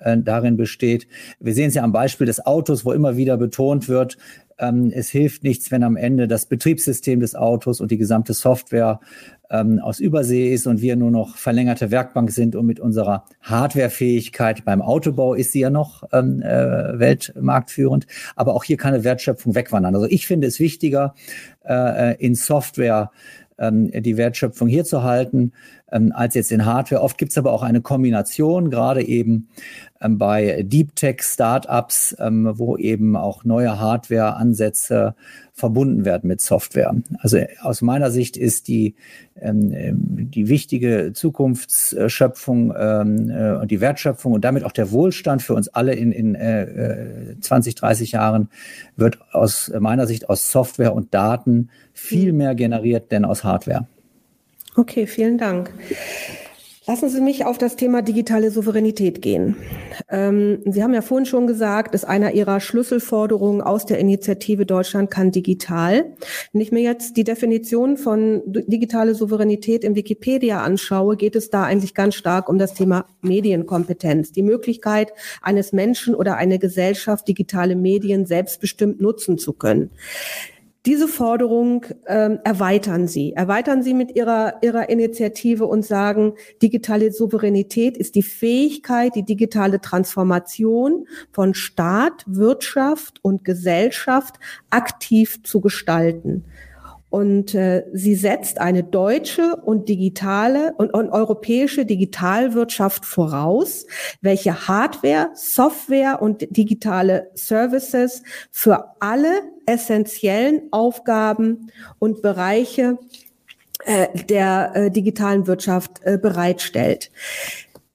äh, 0.00 0.16
darin 0.18 0.56
besteht. 0.56 1.06
Wir 1.38 1.54
sehen 1.54 1.68
es 1.68 1.76
ja 1.76 1.84
am 1.84 1.92
Beispiel 1.92 2.26
des 2.26 2.44
Autos, 2.44 2.84
wo 2.84 2.90
immer 2.90 3.16
wieder 3.16 3.36
betont 3.36 3.88
wird, 3.88 4.16
ähm, 4.58 4.90
es 4.94 5.08
hilft 5.08 5.44
nichts, 5.44 5.70
wenn 5.70 5.82
am 5.82 5.96
Ende 5.96 6.28
das 6.28 6.46
Betriebssystem 6.46 7.20
des 7.20 7.34
Autos 7.34 7.80
und 7.80 7.90
die 7.90 7.98
gesamte 7.98 8.32
Software 8.32 9.00
ähm, 9.50 9.78
aus 9.78 10.00
Übersee 10.00 10.52
ist 10.52 10.66
und 10.66 10.80
wir 10.80 10.96
nur 10.96 11.10
noch 11.10 11.36
verlängerte 11.36 11.90
Werkbank 11.90 12.30
sind 12.30 12.56
und 12.56 12.66
mit 12.66 12.80
unserer 12.80 13.24
Hardwarefähigkeit 13.42 14.64
beim 14.64 14.82
Autobau 14.82 15.34
ist 15.34 15.52
sie 15.52 15.60
ja 15.60 15.70
noch 15.70 16.04
ähm, 16.12 16.42
äh, 16.42 16.98
weltmarktführend. 16.98 18.06
Aber 18.34 18.54
auch 18.54 18.64
hier 18.64 18.76
kann 18.76 18.94
eine 18.94 19.04
Wertschöpfung 19.04 19.54
wegwandern. 19.54 19.94
Also 19.94 20.06
ich 20.06 20.26
finde 20.26 20.46
es 20.46 20.58
wichtiger, 20.58 21.14
äh, 21.64 22.16
in 22.16 22.34
Software 22.34 23.10
ähm, 23.58 23.90
die 23.92 24.16
Wertschöpfung 24.16 24.68
hier 24.68 24.84
zu 24.84 25.02
halten, 25.02 25.52
ähm, 25.92 26.12
als 26.14 26.34
jetzt 26.34 26.52
in 26.52 26.64
Hardware. 26.64 27.02
Oft 27.02 27.18
gibt 27.18 27.32
es 27.32 27.38
aber 27.38 27.52
auch 27.52 27.62
eine 27.62 27.80
Kombination, 27.80 28.70
gerade 28.70 29.02
eben 29.02 29.48
ähm, 30.00 30.18
bei 30.18 30.62
Deep 30.64 30.96
Tech 30.96 31.22
Startups, 31.22 32.16
ähm, 32.18 32.50
wo 32.54 32.76
eben 32.76 33.16
auch 33.16 33.44
neue 33.44 33.78
Hardware-Ansätze 33.78 35.14
verbunden 35.52 36.04
werden 36.04 36.28
mit 36.28 36.40
Software. 36.40 36.94
Also 37.20 37.38
aus 37.62 37.82
meiner 37.82 38.10
Sicht 38.10 38.36
ist 38.36 38.68
die, 38.68 38.94
ähm, 39.40 39.72
ähm 39.72 40.30
die 40.30 40.48
wichtige 40.48 41.12
Zukunftsschöpfung 41.14 42.74
ähm, 42.76 43.30
äh, 43.30 43.52
und 43.52 43.70
die 43.70 43.80
Wertschöpfung 43.80 44.32
und 44.32 44.44
damit 44.44 44.64
auch 44.64 44.72
der 44.72 44.90
Wohlstand 44.90 45.40
für 45.40 45.54
uns 45.54 45.68
alle 45.68 45.94
in, 45.94 46.12
in 46.12 46.34
äh, 46.34 47.36
20, 47.40 47.76
30 47.76 48.12
Jahren 48.12 48.48
wird 48.96 49.18
aus 49.32 49.72
meiner 49.78 50.06
Sicht 50.06 50.28
aus 50.28 50.50
Software 50.50 50.94
und 50.94 51.14
Daten 51.14 51.70
viel 51.92 52.32
mhm. 52.32 52.38
mehr 52.38 52.54
generiert 52.54 53.12
denn 53.12 53.24
aus 53.24 53.44
Hardware. 53.44 53.86
Okay, 54.76 55.06
vielen 55.06 55.38
Dank. 55.38 55.72
Lassen 56.88 57.08
Sie 57.08 57.20
mich 57.20 57.44
auf 57.44 57.58
das 57.58 57.74
Thema 57.74 58.00
digitale 58.00 58.52
Souveränität 58.52 59.20
gehen. 59.20 59.56
Ähm, 60.08 60.62
Sie 60.66 60.84
haben 60.84 60.94
ja 60.94 61.02
vorhin 61.02 61.26
schon 61.26 61.48
gesagt, 61.48 61.96
ist 61.96 62.04
einer 62.04 62.30
Ihrer 62.32 62.60
Schlüsselforderungen 62.60 63.60
aus 63.60 63.86
der 63.86 63.98
Initiative 63.98 64.66
Deutschland 64.66 65.10
kann 65.10 65.32
digital. 65.32 66.12
Wenn 66.52 66.60
ich 66.60 66.70
mir 66.70 66.82
jetzt 66.82 67.16
die 67.16 67.24
Definition 67.24 67.96
von 67.96 68.42
digitale 68.46 69.16
Souveränität 69.16 69.82
in 69.82 69.96
Wikipedia 69.96 70.62
anschaue, 70.62 71.16
geht 71.16 71.34
es 71.34 71.50
da 71.50 71.64
eigentlich 71.64 71.92
ganz 71.92 72.14
stark 72.14 72.48
um 72.48 72.56
das 72.56 72.74
Thema 72.74 73.06
Medienkompetenz, 73.20 74.30
die 74.30 74.42
Möglichkeit 74.42 75.12
eines 75.42 75.72
Menschen 75.72 76.14
oder 76.14 76.36
einer 76.36 76.58
Gesellschaft, 76.58 77.26
digitale 77.26 77.74
Medien 77.74 78.26
selbstbestimmt 78.26 79.00
nutzen 79.00 79.38
zu 79.38 79.54
können. 79.54 79.90
Diese 80.86 81.08
Forderung 81.08 81.84
ähm, 82.06 82.38
erweitern 82.44 83.08
Sie. 83.08 83.32
Erweitern 83.32 83.82
Sie 83.82 83.92
mit 83.92 84.14
Ihrer, 84.14 84.62
Ihrer 84.62 84.88
Initiative 84.88 85.66
und 85.66 85.84
sagen, 85.84 86.34
digitale 86.62 87.10
Souveränität 87.10 87.96
ist 87.96 88.14
die 88.14 88.22
Fähigkeit, 88.22 89.16
die 89.16 89.24
digitale 89.24 89.80
Transformation 89.80 91.08
von 91.32 91.54
Staat, 91.54 92.22
Wirtschaft 92.26 93.18
und 93.22 93.44
Gesellschaft 93.44 94.36
aktiv 94.70 95.42
zu 95.42 95.60
gestalten. 95.60 96.44
Und 97.10 97.54
äh, 97.54 97.84
sie 97.92 98.14
setzt 98.14 98.60
eine 98.60 98.84
deutsche 98.84 99.56
und 99.56 99.88
digitale 99.88 100.72
und, 100.76 100.92
und 100.92 101.10
europäische 101.10 101.84
Digitalwirtschaft 101.84 103.04
voraus, 103.04 103.86
welche 104.20 104.68
Hardware, 104.68 105.30
Software 105.34 106.22
und 106.22 106.46
digitale 106.56 107.30
Services 107.34 108.22
für 108.52 108.96
alle 109.00 109.40
essentiellen 109.66 110.62
Aufgaben 110.70 111.70
und 111.98 112.22
Bereiche 112.22 112.98
äh, 113.84 114.08
der 114.24 114.72
äh, 114.74 114.90
digitalen 114.90 115.46
Wirtschaft 115.46 116.00
äh, 116.02 116.18
bereitstellt. 116.18 117.10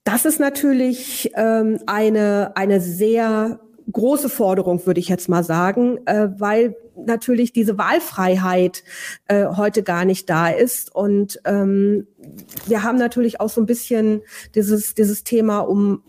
Das 0.03 0.25
ist 0.25 0.39
natürlich 0.39 1.31
ähm, 1.35 1.79
eine, 1.85 2.51
eine 2.55 2.79
sehr 2.79 3.59
große 3.91 4.29
Forderung, 4.29 4.85
würde 4.85 4.99
ich 4.99 5.09
jetzt 5.09 5.27
mal 5.27 5.43
sagen, 5.43 5.99
weil 6.05 6.75
natürlich 6.95 7.53
diese 7.53 7.77
Wahlfreiheit 7.77 8.83
äh, 9.27 9.47
heute 9.47 9.83
gar 9.83 10.05
nicht 10.05 10.29
da 10.29 10.49
ist. 10.49 10.93
Und 10.93 11.41
ähm, 11.45 12.07
wir 12.67 12.83
haben 12.83 12.97
natürlich 12.97 13.39
auch 13.39 13.49
so 13.49 13.61
ein 13.61 13.65
bisschen 13.65 14.21
dieses, 14.55 14.93
dieses 14.95 15.23
Thema 15.23 15.59
um 15.59 16.03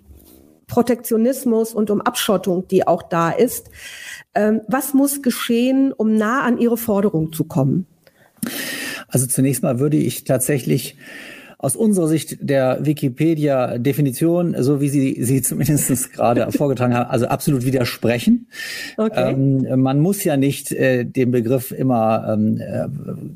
Protektionismus 0.73 1.75
und 1.75 1.91
um 1.91 2.01
Abschottung, 2.01 2.67
die 2.67 2.87
auch 2.87 3.03
da 3.03 3.31
ist. 3.31 3.69
Ähm, 4.35 4.63
was 4.69 4.95
muss 4.95 5.21
geschehen, 5.21 5.93
um 5.93 6.17
nah 6.17 6.45
an 6.45 6.57
Ihre 6.57 6.79
Forderung 6.79 7.31
zu 7.31 7.45
kommen? 7.45 7.87
Also 9.07 9.27
zunächst 9.27 9.63
mal 9.63 9.81
würde 9.81 9.99
ich 9.99 10.25
tatsächlich 10.25 10.97
aus 11.63 11.77
unserer 11.77 12.09
Sicht 12.09 12.39
der 12.41 12.85
Wikipedia-Definition, 12.85 14.57
so 14.59 14.81
wie 14.81 14.89
Sie 14.89 15.23
sie 15.23 15.43
zumindest 15.43 16.13
gerade 16.13 16.51
vorgetragen 16.51 16.93
haben, 16.93 17.09
also 17.09 17.29
absolut 17.29 17.65
widersprechen. 17.65 18.49
Okay. 18.97 19.31
Ähm, 19.31 19.81
man 19.81 20.01
muss 20.01 20.25
ja 20.25 20.37
nicht 20.37 20.73
äh, 20.73 21.05
den 21.05 21.31
Begriff 21.31 21.71
immer 21.71 22.35
ähm, 22.35 22.61
äh, 22.61 22.89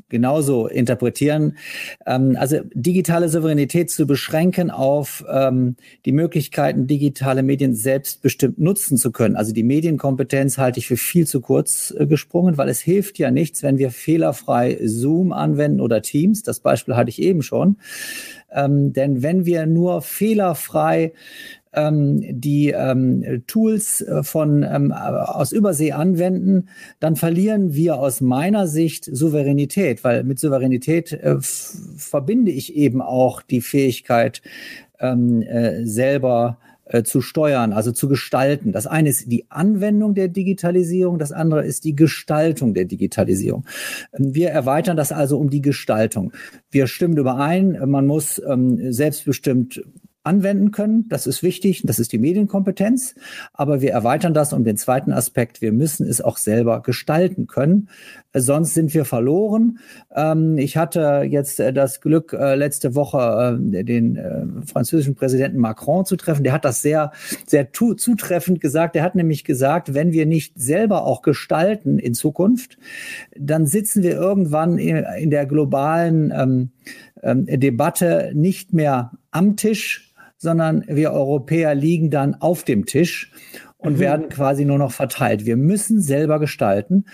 genauso 0.09 0.67
interpretieren. 0.67 1.57
Ähm, 2.05 2.37
also 2.37 2.59
digitale 2.75 3.29
Souveränität 3.29 3.93
zu 3.93 4.09
beschränken 4.09 4.73
auf 4.73 5.25
ähm, 5.31 5.77
die 6.05 6.13
Möglichkeiten, 6.13 6.89
digitale 6.89 7.45
Medien 7.45 7.77
selbstbestimmt 7.77 8.59
nutzen 8.59 8.97
zu 8.97 9.13
können. 9.13 9.37
Also 9.37 9.53
die 9.53 9.63
Medienkompetenz 9.63 10.59
halte 10.59 10.81
ich 10.81 10.89
für 10.89 10.97
viel 10.97 11.29
zu 11.29 11.41
kurz 11.41 11.95
äh, 11.97 12.09
gesprungen, 12.09 12.59
weil 12.59 12.69
es 12.71 12.81
hilft 12.81 13.19
ja 13.19 13.31
nichts, 13.31 13.63
wenn 13.63 13.79
wir 13.79 13.93
fehlerfrei 13.93 14.81
Zoom 14.83 15.33
anwenden 15.33 15.81
oder 15.81 16.03
Teams. 16.03 16.43
Das 16.43 16.59
Beispiel 16.59 16.97
hatte 16.97 17.11
ich 17.11 17.23
eben 17.23 17.43
schon. 17.43 17.77
Ähm, 18.51 18.93
denn 18.93 19.23
wenn 19.23 19.45
wir 19.47 19.67
nur 19.67 20.03
fehlerfrei 20.03 21.13
ähm, 21.77 22.23
die 22.41 22.71
ähm, 22.71 23.43
Tools 23.47 24.01
äh, 24.01 24.23
von 24.23 24.63
ähm, 24.63 24.93
aus 24.93 25.53
Übersee 25.53 25.93
anwenden, 25.93 26.69
dann 27.01 27.17
verlieren 27.17 27.75
wir 27.75 27.99
aus 27.99 28.21
meiner 28.21 28.67
Sicht 28.67 29.05
Souveränität, 29.05 30.03
weil 30.03 30.25
mit 30.25 30.39
Souveränität 30.39 31.13
äh, 31.13 31.37
verbinde 31.41 32.51
ich 32.51 32.75
eben 32.75 33.03
auch 33.03 33.43
die 33.43 33.61
Fähigkeit, 33.61 34.43
ähm, 34.99 35.43
äh, 35.43 35.85
selber 35.85 36.59
äh, 36.87 37.03
zu 37.03 37.21
steuern, 37.21 37.73
also 37.73 37.93
zu 37.93 38.09
gestalten. 38.09 38.73
Das 38.73 38.87
eine 38.87 39.09
ist 39.09 39.31
die 39.31 39.51
Anwendung 39.51 40.15
der 40.15 40.29
Digitalisierung, 40.29 41.19
das 41.19 41.33
andere 41.33 41.65
ist 41.65 41.85
die 41.85 41.97
Gestaltung 41.97 42.75
der 42.75 42.85
Digitalisierung. 42.85 43.67
Ähm, 44.13 44.35
wir 44.35 44.51
erweitern 44.51 44.97
das 44.97 45.13
also 45.13 45.39
um 45.39 45.51
die 45.51 45.63
Gestaltung. 45.63 46.33
Wir 46.71 46.87
stimmen 46.87 47.17
überein, 47.17 47.79
man 47.87 48.07
muss 48.07 48.41
ähm, 48.47 48.93
selbstbestimmt 48.93 49.83
anwenden 50.27 50.73
können. 50.73 51.09
Das 51.09 51.27
ist 51.27 51.43
wichtig. 51.43 51.83
Das 51.85 51.99
ist 51.99 52.13
die 52.13 52.19
Medienkompetenz. 52.19 53.15
Aber 53.53 53.81
wir 53.81 53.93
erweitern 53.93 54.35
das 54.35 54.53
um 54.53 54.65
den 54.65 54.77
zweiten 54.77 55.13
Aspekt. 55.13 55.63
Wir 55.63 55.73
müssen 55.73 56.07
es 56.07 56.21
auch 56.21 56.37
selber 56.37 56.83
gestalten 56.83 57.47
können. 57.47 57.89
Sonst 58.35 58.75
sind 58.75 58.93
wir 58.93 59.05
verloren. 59.05 59.79
Ähm, 60.15 60.59
ich 60.59 60.77
hatte 60.77 61.25
jetzt 61.29 61.59
äh, 61.61 61.73
das 61.73 62.01
Glück, 62.01 62.33
äh, 62.33 62.55
letzte 62.55 62.95
Woche 62.95 63.59
äh, 63.73 63.85
den 63.85 64.63
französischen 64.67 65.15
Präsidenten 65.15 65.59
Macron 65.59 66.05
zu 66.05 66.17
treffen. 66.17 66.45
Der 66.45 66.53
hat 66.53 66.65
das 66.65 66.83
sehr, 66.83 67.13
sehr 67.47 67.73
zutreffend 67.73 68.61
gesagt. 68.61 68.95
Der 68.95 69.03
hat 69.03 69.15
nämlich 69.15 69.45
gesagt, 69.45 69.95
wenn 69.95 70.13
wir 70.13 70.27
nicht 70.27 70.61
selber 70.61 71.05
auch 71.05 71.23
gestalten 71.23 71.99
in 71.99 72.15
Zukunft, 72.15 72.79
dann 73.39 73.67
sitzen 73.67 74.03
wir 74.03 74.13
irgendwann 74.13 74.79
in, 74.79 75.31
der 75.31 75.47
globalen 75.47 76.33
ähm, 76.37 76.71
ähm, 77.23 77.47
Debatte 77.47 78.33
nicht 78.35 78.73
mehr 78.73 79.13
am 79.31 79.57
Tisch, 79.57 80.06
sondern 80.39 80.85
wir 80.89 81.13
Europäer 81.13 81.75
liegen 81.75 82.11
dann 82.11 82.35
auf 82.35 82.65
dem 82.65 82.87
Tisch 82.87 83.33
und 83.79 83.95
mhm. 83.95 83.99
werden 83.99 84.29
quasi 84.29 84.65
nur 84.65 84.79
noch 84.79 84.93
verteilt. 84.93 85.47
Wir 85.47 85.57
müssen 85.57 86.01
selber 86.01 86.41
gestalten. 86.41 87.05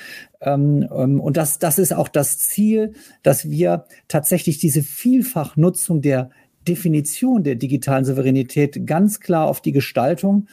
Ähm, 0.41 0.89
ähm, 0.95 1.21
und 1.21 1.37
das, 1.37 1.59
das 1.59 1.79
ist 1.79 1.93
auch 1.93 2.09
das 2.09 2.39
Ziel, 2.39 2.95
dass 3.23 3.51
wir 3.51 3.85
tatsächlich 4.09 4.59
diese 4.59 4.83
Vielfachnutzung 4.83 6.01
der 6.01 6.31
Definition 6.69 7.43
der 7.43 7.57
digitalen 7.57 8.05
Souveränität 8.05 8.87
ganz 8.87 9.21
klar 9.21 9.49
auf 9.49 9.61
die 9.61 9.73
Gestaltung 9.73 10.47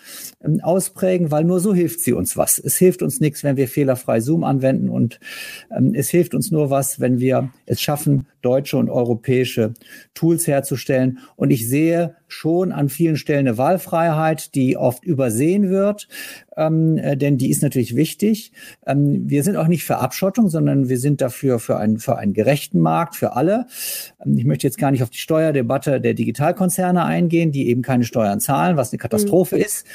ähm, 0.44 0.60
ausprägen, 0.62 1.32
weil 1.32 1.44
nur 1.44 1.60
so 1.60 1.74
hilft 1.74 2.02
sie 2.02 2.14
uns 2.14 2.38
was. 2.38 2.60
Es 2.60 2.78
hilft 2.78 3.02
uns 3.02 3.20
nichts, 3.20 3.44
wenn 3.44 3.58
wir 3.58 3.68
fehlerfrei 3.68 4.20
Zoom 4.20 4.44
anwenden 4.44 4.90
und 4.90 5.20
ähm, 5.76 5.94
es 5.94 6.10
hilft 6.10 6.34
uns 6.34 6.52
nur 6.52 6.70
was, 6.70 7.00
wenn 7.00 7.20
wir 7.20 7.52
es 7.66 7.82
schaffen, 7.82 8.28
deutsche 8.42 8.78
und 8.78 8.90
europäische 8.90 9.74
Tools 10.14 10.48
herzustellen. 10.48 11.20
Und 11.36 11.52
ich 11.52 11.68
sehe 11.68 12.16
schon 12.28 12.72
an 12.72 12.90
vielen 12.90 13.18
Stellen 13.18 13.48
eine 13.48 13.58
Wahlfreiheit, 13.58 14.56
die 14.56 14.78
oft 14.78 15.04
übersehen 15.04 15.70
wird, 15.70 16.08
ähm, 16.60 16.98
äh, 16.98 17.16
denn 17.16 17.38
die 17.38 17.50
ist 17.50 17.64
natürlich 17.64 17.96
wichtig. 17.96 18.52
Ähm, 18.86 19.30
wir 19.30 19.44
sind 19.44 19.56
auch 19.56 19.68
nicht 19.68 19.84
für 19.84 19.98
Abschottung, 19.98 20.50
sondern 20.50 20.90
wir 20.90 21.00
sind 21.00 21.22
dafür 21.22 21.60
für 21.60 21.78
einen, 21.78 21.98
für 21.98 22.18
einen 22.18 22.34
gerechten 22.34 22.80
Markt 22.80 23.16
für 23.16 23.36
alle. 23.36 23.66
Ähm, 24.24 24.38
ich 24.38 24.46
möchte 24.46 24.68
jetzt 24.68 24.78
gar 24.78 24.92
nicht 24.92 25.02
auf 25.02 25.10
die 25.10 25.18
Steuerdebatte 25.18 26.02
der 26.02 26.14
Digitalkonzerne 26.14 27.06
eingehen, 27.06 27.52
die 27.52 27.70
eben 27.70 27.82
keine 27.82 28.04
Steuern 28.04 28.40
zahlen, 28.40 28.78
was 28.78 28.92
eine 28.92 29.00
Katastrophe 29.00 29.56
mhm. 29.56 29.62
ist 29.62 29.86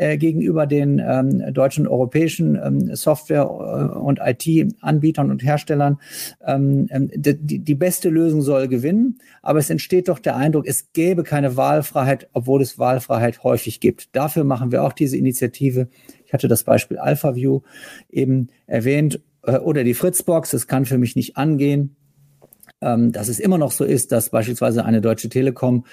äh, 0.00 0.16
gegenüber 0.16 0.66
den 0.66 0.98
ähm, 0.98 1.52
deutschen 1.52 1.86
und 1.86 1.92
europäischen 1.92 2.56
ähm, 2.56 2.96
Software- 2.96 3.92
äh, 3.94 3.98
und 3.98 4.18
IT-Anbietern 4.22 5.30
und 5.30 5.42
Herstellern. 5.42 5.98
Ähm, 6.44 6.86
ähm 6.90 7.10
die, 7.14 7.58
die 7.58 7.74
beste 7.74 8.08
Lösung 8.08 8.40
soll 8.40 8.68
gewinnen, 8.68 9.18
aber 9.42 9.58
es 9.58 9.68
entsteht 9.68 10.08
doch 10.08 10.18
der 10.18 10.36
Eindruck, 10.36 10.66
es 10.66 10.92
gäbe 10.92 11.22
keine 11.22 11.56
Wahlfreiheit, 11.56 12.28
obwohl 12.32 12.62
es 12.62 12.78
Wahlfreiheit 12.78 13.44
häufig 13.44 13.80
gibt. 13.80 14.16
Dafür 14.16 14.44
machen 14.44 14.72
wir 14.72 14.84
auch 14.84 14.94
diese 14.94 15.16
Initiative. 15.16 15.88
Ich 16.30 16.32
hatte 16.32 16.46
das 16.46 16.62
Beispiel 16.62 16.98
AlphaView 16.98 17.62
eben 18.08 18.50
erwähnt 18.68 19.20
äh, 19.42 19.58
oder 19.58 19.82
die 19.82 19.94
Fritzbox. 19.94 20.52
Das 20.52 20.68
kann 20.68 20.86
für 20.86 20.96
mich 20.96 21.16
nicht 21.16 21.36
angehen 21.36 21.96
ähm, 22.80 23.12
dass 23.12 23.28
es 23.28 23.40
immer 23.40 23.58
noch 23.58 23.72
so 23.72 23.84
ist, 23.84 24.12
dass 24.12 24.30
beispielsweise 24.30 24.84
eine 24.84 25.00
Deutsche 25.00 25.28
Telekom 25.28 25.84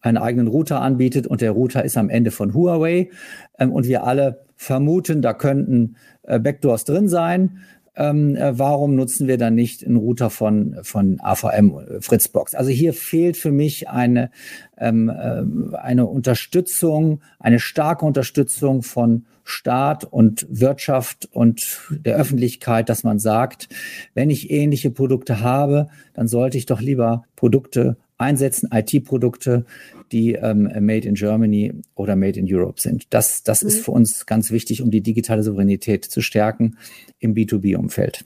einen 0.00 0.16
eigenen 0.16 0.46
Router 0.46 0.80
anbietet 0.80 1.26
und 1.26 1.40
der 1.40 1.50
Router 1.50 1.84
ist 1.84 1.96
am 1.96 2.08
Ende 2.08 2.30
von 2.30 2.54
Huawei 2.54 3.10
ähm, 3.58 3.72
und 3.72 3.86
wir 3.86 4.04
alle 4.04 4.44
vermuten, 4.56 5.22
da 5.22 5.34
könnten 5.34 5.96
äh, 6.22 6.38
Backdoors 6.38 6.84
drin 6.84 7.08
sein. 7.08 7.58
Ähm, 7.96 8.36
äh, 8.36 8.58
warum 8.58 8.94
nutzen 8.94 9.26
wir 9.26 9.38
dann 9.38 9.54
nicht 9.54 9.84
einen 9.84 9.96
Router 9.96 10.28
von, 10.28 10.76
von 10.82 11.18
AVM 11.20 11.78
äh, 11.78 12.00
Fritzbox? 12.00 12.54
Also 12.54 12.70
hier 12.70 12.92
fehlt 12.92 13.36
für 13.36 13.52
mich 13.52 13.88
eine, 13.88 14.30
ähm, 14.76 15.08
äh, 15.08 15.76
eine 15.76 16.06
Unterstützung, 16.06 17.22
eine 17.38 17.58
starke 17.58 18.04
Unterstützung 18.04 18.82
von 18.82 19.24
Staat 19.44 20.04
und 20.04 20.46
Wirtschaft 20.50 21.28
und 21.30 21.80
der 21.90 22.16
Öffentlichkeit, 22.16 22.88
dass 22.88 23.04
man 23.04 23.18
sagt, 23.18 23.68
wenn 24.12 24.28
ich 24.28 24.50
ähnliche 24.50 24.90
Produkte 24.90 25.40
habe, 25.40 25.86
dann 26.14 26.26
sollte 26.26 26.58
ich 26.58 26.66
doch 26.66 26.80
lieber 26.80 27.24
Produkte 27.36 27.96
einsetzen, 28.18 28.70
IT-Produkte, 28.72 29.64
die 30.12 30.32
ähm, 30.32 30.70
made 30.80 31.06
in 31.06 31.14
Germany 31.14 31.72
oder 31.94 32.16
made 32.16 32.38
in 32.38 32.46
Europe 32.48 32.80
sind. 32.80 33.12
Das, 33.12 33.42
das 33.42 33.62
mhm. 33.62 33.68
ist 33.68 33.84
für 33.84 33.90
uns 33.90 34.26
ganz 34.26 34.50
wichtig, 34.50 34.82
um 34.82 34.90
die 34.90 35.02
digitale 35.02 35.42
Souveränität 35.42 36.04
zu 36.04 36.20
stärken 36.20 36.76
im 37.18 37.34
B2B-Umfeld. 37.34 38.24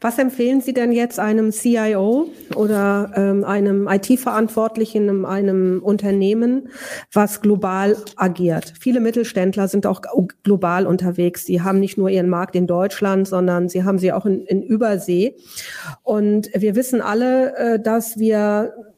Was 0.00 0.18
empfehlen 0.18 0.60
Sie 0.60 0.74
denn 0.74 0.92
jetzt 0.92 1.18
einem 1.18 1.50
CIO 1.52 2.28
oder 2.56 3.12
ähm, 3.16 3.44
einem 3.44 3.88
IT-Verantwortlichen 3.88 5.08
in 5.08 5.24
einem 5.24 5.80
Unternehmen, 5.82 6.68
was 7.12 7.40
global 7.40 7.96
agiert? 8.16 8.74
Viele 8.78 9.00
Mittelständler 9.00 9.68
sind 9.68 9.86
auch 9.86 10.02
global 10.42 10.86
unterwegs. 10.86 11.46
Sie 11.46 11.62
haben 11.62 11.78
nicht 11.78 11.96
nur 11.96 12.10
ihren 12.10 12.28
Markt 12.28 12.56
in 12.56 12.66
Deutschland, 12.66 13.28
sondern 13.28 13.68
sie 13.68 13.84
haben 13.84 13.98
sie 13.98 14.12
auch 14.12 14.26
in, 14.26 14.42
in 14.44 14.62
Übersee. 14.62 15.36
Und 16.02 16.50
wir 16.54 16.74
wissen 16.74 17.00
alle, 17.00 17.56
äh, 17.56 17.80
dass 17.80 18.18
wir 18.18 18.93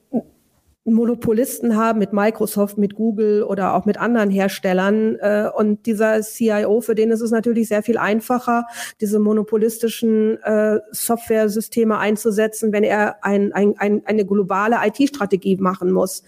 Monopolisten 0.86 1.76
haben 1.76 1.98
mit 1.98 2.12
Microsoft, 2.12 2.78
mit 2.78 2.94
Google 2.94 3.42
oder 3.42 3.74
auch 3.74 3.84
mit 3.84 3.98
anderen 3.98 4.30
Herstellern. 4.30 5.16
Äh, 5.16 5.50
und 5.54 5.84
dieser 5.86 6.22
CIO, 6.22 6.80
für 6.80 6.94
den 6.94 7.10
ist 7.10 7.20
es 7.20 7.32
natürlich 7.32 7.68
sehr 7.68 7.82
viel 7.82 7.98
einfacher, 7.98 8.66
diese 9.00 9.18
monopolistischen 9.18 10.40
äh, 10.42 10.78
Software-Systeme 10.92 11.98
einzusetzen, 11.98 12.72
wenn 12.72 12.84
er 12.84 13.24
ein, 13.24 13.52
ein, 13.52 13.74
ein, 13.78 14.02
eine 14.06 14.24
globale 14.24 14.76
IT-Strategie 14.84 15.56
machen 15.56 15.90
muss. 15.90 16.22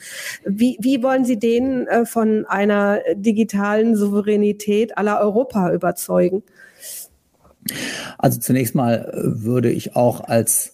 Wie, 0.44 0.76
wie 0.80 1.02
wollen 1.02 1.24
Sie 1.24 1.38
den 1.38 1.86
äh, 1.86 2.04
von 2.04 2.44
einer 2.46 3.00
digitalen 3.14 3.96
Souveränität 3.96 4.98
aller 4.98 5.20
Europa 5.20 5.72
überzeugen? 5.72 6.42
Also 8.18 8.40
zunächst 8.40 8.74
mal 8.74 9.12
würde 9.14 9.70
ich 9.70 9.94
auch 9.94 10.20
als 10.22 10.72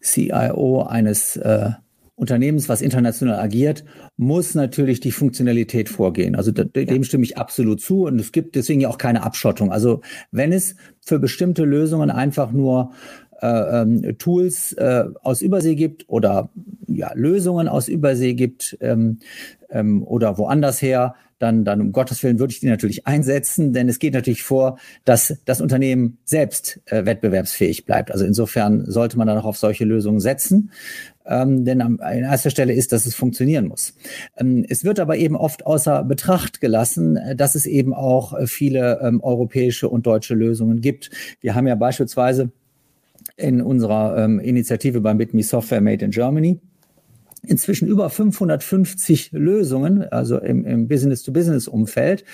CIO 0.00 0.82
eines 0.82 1.36
äh, 1.36 1.70
Unternehmens, 2.18 2.68
was 2.68 2.82
international 2.82 3.38
agiert, 3.38 3.84
muss 4.16 4.56
natürlich 4.56 4.98
die 4.98 5.12
Funktionalität 5.12 5.88
vorgehen. 5.88 6.34
Also 6.34 6.50
dem 6.50 6.70
ja. 6.74 7.02
stimme 7.04 7.22
ich 7.22 7.38
absolut 7.38 7.80
zu 7.80 8.06
und 8.06 8.20
es 8.20 8.32
gibt 8.32 8.56
deswegen 8.56 8.80
ja 8.80 8.88
auch 8.88 8.98
keine 8.98 9.22
Abschottung. 9.22 9.70
Also 9.72 10.00
wenn 10.32 10.52
es 10.52 10.74
für 11.00 11.20
bestimmte 11.20 11.64
Lösungen 11.64 12.10
einfach 12.10 12.50
nur 12.50 12.90
äh, 13.40 13.46
ähm, 13.46 14.18
Tools 14.18 14.72
äh, 14.72 15.04
aus 15.22 15.42
Übersee 15.42 15.76
gibt 15.76 16.08
oder 16.08 16.50
ja, 16.88 17.12
Lösungen 17.14 17.68
aus 17.68 17.86
Übersee 17.86 18.34
gibt 18.34 18.76
ähm, 18.80 19.20
ähm, 19.70 20.02
oder 20.02 20.38
woanders 20.38 20.82
her, 20.82 21.14
dann, 21.38 21.64
dann 21.64 21.80
um 21.80 21.92
Gottes 21.92 22.22
Willen 22.22 22.40
würde 22.40 22.52
ich 22.52 22.60
die 22.60 22.66
natürlich 22.66 23.06
einsetzen, 23.06 23.72
denn 23.72 23.88
es 23.88 24.00
geht 24.00 24.14
natürlich 24.14 24.42
vor, 24.42 24.78
dass 25.04 25.36
das 25.44 25.60
Unternehmen 25.60 26.18
selbst 26.24 26.80
äh, 26.86 27.04
wettbewerbsfähig 27.06 27.84
bleibt. 27.84 28.10
Also 28.10 28.24
insofern 28.24 28.90
sollte 28.90 29.16
man 29.16 29.28
dann 29.28 29.38
auch 29.38 29.44
auf 29.44 29.56
solche 29.56 29.84
Lösungen 29.84 30.18
setzen 30.18 30.72
ähm, 31.28 31.64
denn 31.64 31.80
an 31.80 31.98
erster 32.00 32.50
Stelle 32.50 32.72
ist, 32.72 32.92
dass 32.92 33.06
es 33.06 33.14
funktionieren 33.14 33.68
muss. 33.68 33.94
Ähm, 34.36 34.64
es 34.68 34.84
wird 34.84 34.98
aber 34.98 35.16
eben 35.16 35.36
oft 35.36 35.66
außer 35.66 36.04
Betracht 36.04 36.60
gelassen, 36.60 37.16
äh, 37.16 37.36
dass 37.36 37.54
es 37.54 37.66
eben 37.66 37.94
auch 37.94 38.32
äh, 38.32 38.46
viele 38.46 39.00
ähm, 39.02 39.20
europäische 39.22 39.88
und 39.88 40.06
deutsche 40.06 40.34
Lösungen 40.34 40.80
gibt. 40.80 41.10
Wir 41.40 41.54
haben 41.54 41.66
ja 41.66 41.74
beispielsweise 41.74 42.50
in 43.36 43.60
unserer 43.62 44.24
ähm, 44.24 44.40
Initiative 44.40 45.00
beim 45.00 45.18
BitMe 45.18 45.42
Software 45.42 45.80
Made 45.80 46.04
in 46.04 46.10
Germany 46.10 46.60
inzwischen 47.46 47.86
über 47.88 48.10
550 48.10 49.30
Lösungen, 49.32 50.02
also 50.02 50.38
im, 50.38 50.64
im 50.64 50.88
Business-to-Business-Umfeld, 50.88 52.24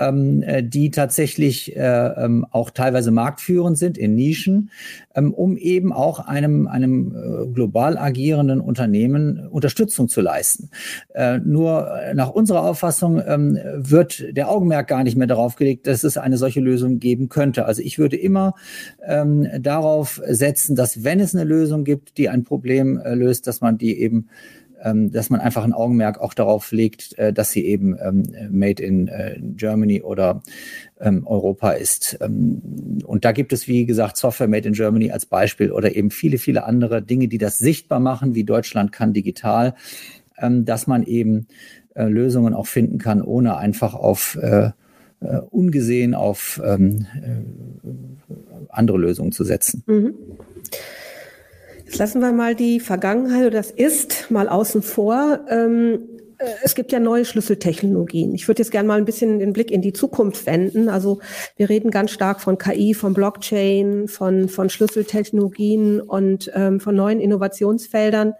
ähm, 0.00 0.42
äh, 0.42 0.64
die 0.64 0.90
tatsächlich 0.90 1.76
äh, 1.76 1.80
ähm, 1.80 2.46
auch 2.50 2.70
teilweise 2.70 3.10
marktführend 3.10 3.78
sind 3.78 3.98
in 3.98 4.14
Nischen, 4.14 4.70
ähm, 5.14 5.32
um 5.32 5.56
eben 5.56 5.92
auch 5.92 6.18
einem, 6.20 6.66
einem 6.66 7.14
äh, 7.14 7.46
global 7.52 7.98
agierenden 7.98 8.60
Unternehmen 8.60 9.46
Unterstützung 9.48 10.08
zu 10.08 10.20
leisten. 10.20 10.70
Äh, 11.14 11.38
nur 11.38 11.90
nach 12.14 12.30
unserer 12.30 12.62
Auffassung 12.62 13.22
ähm, 13.24 13.58
wird 13.76 14.24
der 14.36 14.50
Augenmerk 14.50 14.88
gar 14.88 15.04
nicht 15.04 15.16
mehr 15.16 15.26
darauf 15.26 15.56
gelegt, 15.56 15.86
dass 15.86 16.02
es 16.02 16.16
eine 16.16 16.38
solche 16.38 16.60
Lösung 16.60 16.98
geben 16.98 17.28
könnte. 17.28 17.66
Also 17.66 17.82
ich 17.82 17.98
würde 17.98 18.16
immer 18.16 18.54
ähm, 19.06 19.46
darauf 19.60 20.20
setzen, 20.26 20.74
dass 20.76 21.04
wenn 21.04 21.20
es 21.20 21.34
eine 21.34 21.44
Lösung 21.44 21.84
gibt, 21.84 22.16
die 22.16 22.28
ein 22.28 22.44
Problem 22.44 22.98
äh, 22.98 23.14
löst, 23.14 23.46
dass 23.46 23.60
man 23.60 23.76
die 23.76 24.00
eben 24.00 24.28
dass 24.82 25.30
man 25.30 25.40
einfach 25.40 25.64
ein 25.64 25.72
Augenmerk 25.72 26.20
auch 26.20 26.34
darauf 26.34 26.72
legt, 26.72 27.18
äh, 27.18 27.32
dass 27.32 27.50
sie 27.50 27.66
eben 27.66 27.96
ähm, 28.02 28.22
made 28.50 28.82
in 28.82 29.08
äh, 29.08 29.38
Germany 29.38 30.02
oder 30.02 30.42
ähm, 31.00 31.26
Europa 31.26 31.72
ist. 31.72 32.18
Ähm, 32.20 33.00
und 33.04 33.24
da 33.24 33.32
gibt 33.32 33.52
es, 33.52 33.68
wie 33.68 33.84
gesagt, 33.84 34.16
Software 34.16 34.48
made 34.48 34.66
in 34.66 34.74
Germany 34.74 35.10
als 35.10 35.26
Beispiel 35.26 35.70
oder 35.70 35.94
eben 35.94 36.10
viele, 36.10 36.38
viele 36.38 36.64
andere 36.64 37.02
Dinge, 37.02 37.28
die 37.28 37.38
das 37.38 37.58
sichtbar 37.58 38.00
machen, 38.00 38.34
wie 38.34 38.44
Deutschland 38.44 38.92
kann 38.92 39.12
digital, 39.12 39.74
ähm, 40.38 40.64
dass 40.64 40.86
man 40.86 41.02
eben 41.02 41.46
äh, 41.94 42.04
Lösungen 42.04 42.54
auch 42.54 42.66
finden 42.66 42.98
kann, 42.98 43.22
ohne 43.22 43.56
einfach 43.56 43.94
auf 43.94 44.38
ungesehen 45.50 46.14
auf 46.14 46.62
ähm, 46.64 47.04
andere 48.70 48.96
Lösungen 48.96 49.32
zu 49.32 49.44
setzen. 49.44 49.82
Mhm. 49.86 50.14
Jetzt 51.90 51.98
lassen 51.98 52.20
wir 52.20 52.30
mal 52.30 52.54
die 52.54 52.78
Vergangenheit 52.78 53.40
oder 53.40 53.50
das 53.58 53.72
Ist 53.72 54.30
mal 54.30 54.48
außen 54.48 54.80
vor. 54.80 55.40
Ähm, 55.48 55.98
äh, 56.38 56.46
es 56.62 56.76
gibt 56.76 56.92
ja 56.92 57.00
neue 57.00 57.24
Schlüsseltechnologien. 57.24 58.32
Ich 58.32 58.46
würde 58.46 58.62
jetzt 58.62 58.70
gerne 58.70 58.86
mal 58.86 58.96
ein 58.96 59.04
bisschen 59.04 59.40
den 59.40 59.52
Blick 59.52 59.72
in 59.72 59.82
die 59.82 59.92
Zukunft 59.92 60.46
wenden. 60.46 60.88
Also 60.88 61.18
wir 61.56 61.68
reden 61.68 61.90
ganz 61.90 62.12
stark 62.12 62.42
von 62.42 62.58
KI, 62.58 62.94
von 62.94 63.12
Blockchain, 63.12 64.06
von, 64.06 64.48
von 64.48 64.70
Schlüsseltechnologien 64.70 66.00
und 66.00 66.48
ähm, 66.54 66.78
von 66.78 66.94
neuen 66.94 67.18
Innovationsfeldern. 67.18 68.34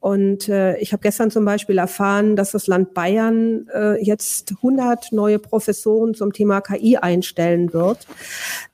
Und 0.00 0.48
äh, 0.48 0.78
ich 0.78 0.92
habe 0.92 1.02
gestern 1.02 1.30
zum 1.30 1.44
Beispiel 1.44 1.76
erfahren, 1.76 2.34
dass 2.34 2.52
das 2.52 2.66
Land 2.66 2.94
Bayern 2.94 3.66
äh, 3.74 4.02
jetzt 4.02 4.52
100 4.56 5.12
neue 5.12 5.38
Professoren 5.38 6.14
zum 6.14 6.32
Thema 6.32 6.62
KI 6.62 6.96
einstellen 6.96 7.74
wird. 7.74 8.06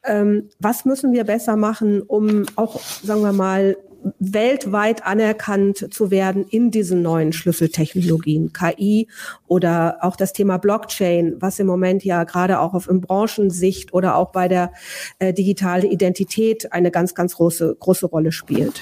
Ähm, 0.04 0.48
was 0.60 0.84
müssen 0.84 1.12
wir 1.12 1.24
besser 1.24 1.56
machen, 1.56 2.02
um 2.02 2.46
auch, 2.54 2.80
sagen 3.02 3.22
wir 3.22 3.32
mal, 3.32 3.76
weltweit 4.18 5.04
anerkannt 5.06 5.92
zu 5.92 6.10
werden 6.10 6.44
in 6.48 6.70
diesen 6.70 7.02
neuen 7.02 7.32
Schlüsseltechnologien, 7.32 8.52
KI 8.52 9.08
oder 9.46 9.98
auch 10.00 10.16
das 10.16 10.32
Thema 10.32 10.58
Blockchain, 10.58 11.36
was 11.38 11.58
im 11.58 11.66
Moment 11.66 12.04
ja 12.04 12.24
gerade 12.24 12.60
auch 12.60 12.74
auf 12.74 12.88
in 12.88 13.00
Branchensicht 13.00 13.92
oder 13.92 14.16
auch 14.16 14.32
bei 14.32 14.48
der 14.48 14.72
äh, 15.18 15.32
digitalen 15.32 15.90
Identität 15.90 16.72
eine 16.72 16.90
ganz, 16.90 17.14
ganz 17.14 17.36
große, 17.36 17.76
große 17.78 18.06
Rolle 18.06 18.32
spielt. 18.32 18.80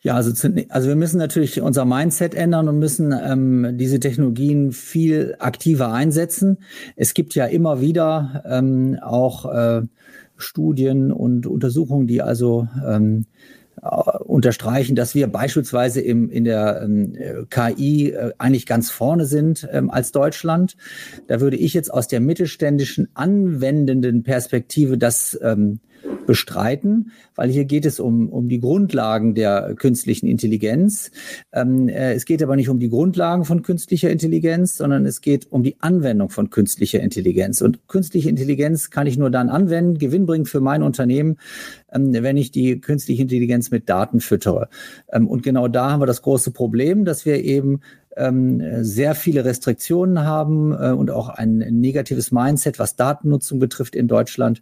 Ja, 0.00 0.14
also, 0.14 0.30
also 0.68 0.88
wir 0.88 0.96
müssen 0.96 1.18
natürlich 1.18 1.60
unser 1.60 1.84
Mindset 1.84 2.34
ändern 2.34 2.68
und 2.68 2.78
müssen 2.78 3.12
ähm, 3.12 3.76
diese 3.76 3.98
Technologien 3.98 4.70
viel 4.72 5.34
aktiver 5.40 5.92
einsetzen. 5.92 6.58
Es 6.94 7.14
gibt 7.14 7.34
ja 7.34 7.46
immer 7.46 7.80
wieder 7.80 8.44
ähm, 8.48 8.98
auch 9.02 9.52
äh, 9.52 9.82
Studien 10.38 11.12
und 11.12 11.46
Untersuchungen, 11.46 12.06
die 12.06 12.22
also 12.22 12.68
ähm, 12.86 13.26
unterstreichen, 14.24 14.96
dass 14.96 15.14
wir 15.14 15.28
beispielsweise 15.28 16.00
im, 16.00 16.30
in 16.30 16.44
der 16.44 16.82
ähm, 16.82 17.16
KI 17.50 18.10
äh, 18.10 18.32
eigentlich 18.38 18.66
ganz 18.66 18.90
vorne 18.90 19.26
sind 19.26 19.68
ähm, 19.70 19.90
als 19.90 20.12
Deutschland. 20.12 20.76
Da 21.26 21.40
würde 21.40 21.56
ich 21.56 21.74
jetzt 21.74 21.92
aus 21.92 22.08
der 22.08 22.20
mittelständischen 22.20 23.08
anwendenden 23.14 24.22
Perspektive 24.22 24.98
das 24.98 25.38
ähm, 25.42 25.80
bestreiten, 26.28 27.12
weil 27.34 27.48
hier 27.48 27.64
geht 27.64 27.86
es 27.86 27.98
um, 28.00 28.28
um 28.28 28.50
die 28.50 28.60
Grundlagen 28.60 29.34
der 29.34 29.74
künstlichen 29.76 30.26
Intelligenz. 30.26 31.10
Ähm, 31.52 31.88
äh, 31.88 32.12
es 32.12 32.26
geht 32.26 32.42
aber 32.42 32.54
nicht 32.54 32.68
um 32.68 32.78
die 32.78 32.90
Grundlagen 32.90 33.46
von 33.46 33.62
künstlicher 33.62 34.10
Intelligenz, 34.10 34.76
sondern 34.76 35.06
es 35.06 35.22
geht 35.22 35.50
um 35.50 35.62
die 35.62 35.76
Anwendung 35.80 36.28
von 36.28 36.50
künstlicher 36.50 37.00
Intelligenz. 37.00 37.62
Und 37.62 37.88
künstliche 37.88 38.28
Intelligenz 38.28 38.90
kann 38.90 39.06
ich 39.06 39.16
nur 39.16 39.30
dann 39.30 39.48
anwenden, 39.48 39.96
gewinnbringend 39.96 40.50
für 40.50 40.60
mein 40.60 40.82
Unternehmen, 40.82 41.38
ähm, 41.90 42.12
wenn 42.12 42.36
ich 42.36 42.50
die 42.50 42.78
künstliche 42.78 43.22
Intelligenz 43.22 43.70
mit 43.70 43.88
Daten 43.88 44.20
füttere. 44.20 44.68
Ähm, 45.10 45.26
und 45.28 45.42
genau 45.42 45.66
da 45.66 45.92
haben 45.92 46.02
wir 46.02 46.06
das 46.06 46.20
große 46.20 46.50
Problem, 46.50 47.06
dass 47.06 47.24
wir 47.24 47.42
eben 47.42 47.80
ähm, 48.18 48.84
sehr 48.84 49.14
viele 49.14 49.44
Restriktionen 49.44 50.24
haben 50.24 50.72
äh, 50.72 50.90
und 50.90 51.10
auch 51.10 51.28
ein 51.28 51.58
negatives 51.58 52.32
Mindset, 52.32 52.78
was 52.78 52.96
Datennutzung 52.96 53.58
betrifft 53.60 53.94
in 53.94 54.08
Deutschland. 54.08 54.60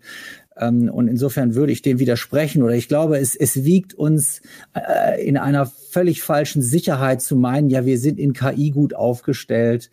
Ähm, 0.58 0.88
und 0.88 1.08
insofern 1.08 1.54
würde 1.54 1.72
ich 1.72 1.82
dem 1.82 1.98
widersprechen 1.98 2.62
oder 2.62 2.74
ich 2.74 2.88
glaube, 2.88 3.18
es, 3.18 3.36
es 3.36 3.64
wiegt 3.64 3.94
uns 3.94 4.40
äh, 4.74 5.24
in 5.26 5.36
einer 5.36 5.66
völlig 5.66 6.22
falschen 6.22 6.62
Sicherheit 6.62 7.22
zu 7.22 7.36
meinen, 7.36 7.68
ja, 7.68 7.84
wir 7.84 7.98
sind 7.98 8.18
in 8.18 8.32
KI 8.32 8.70
gut 8.70 8.94
aufgestellt, 8.94 9.90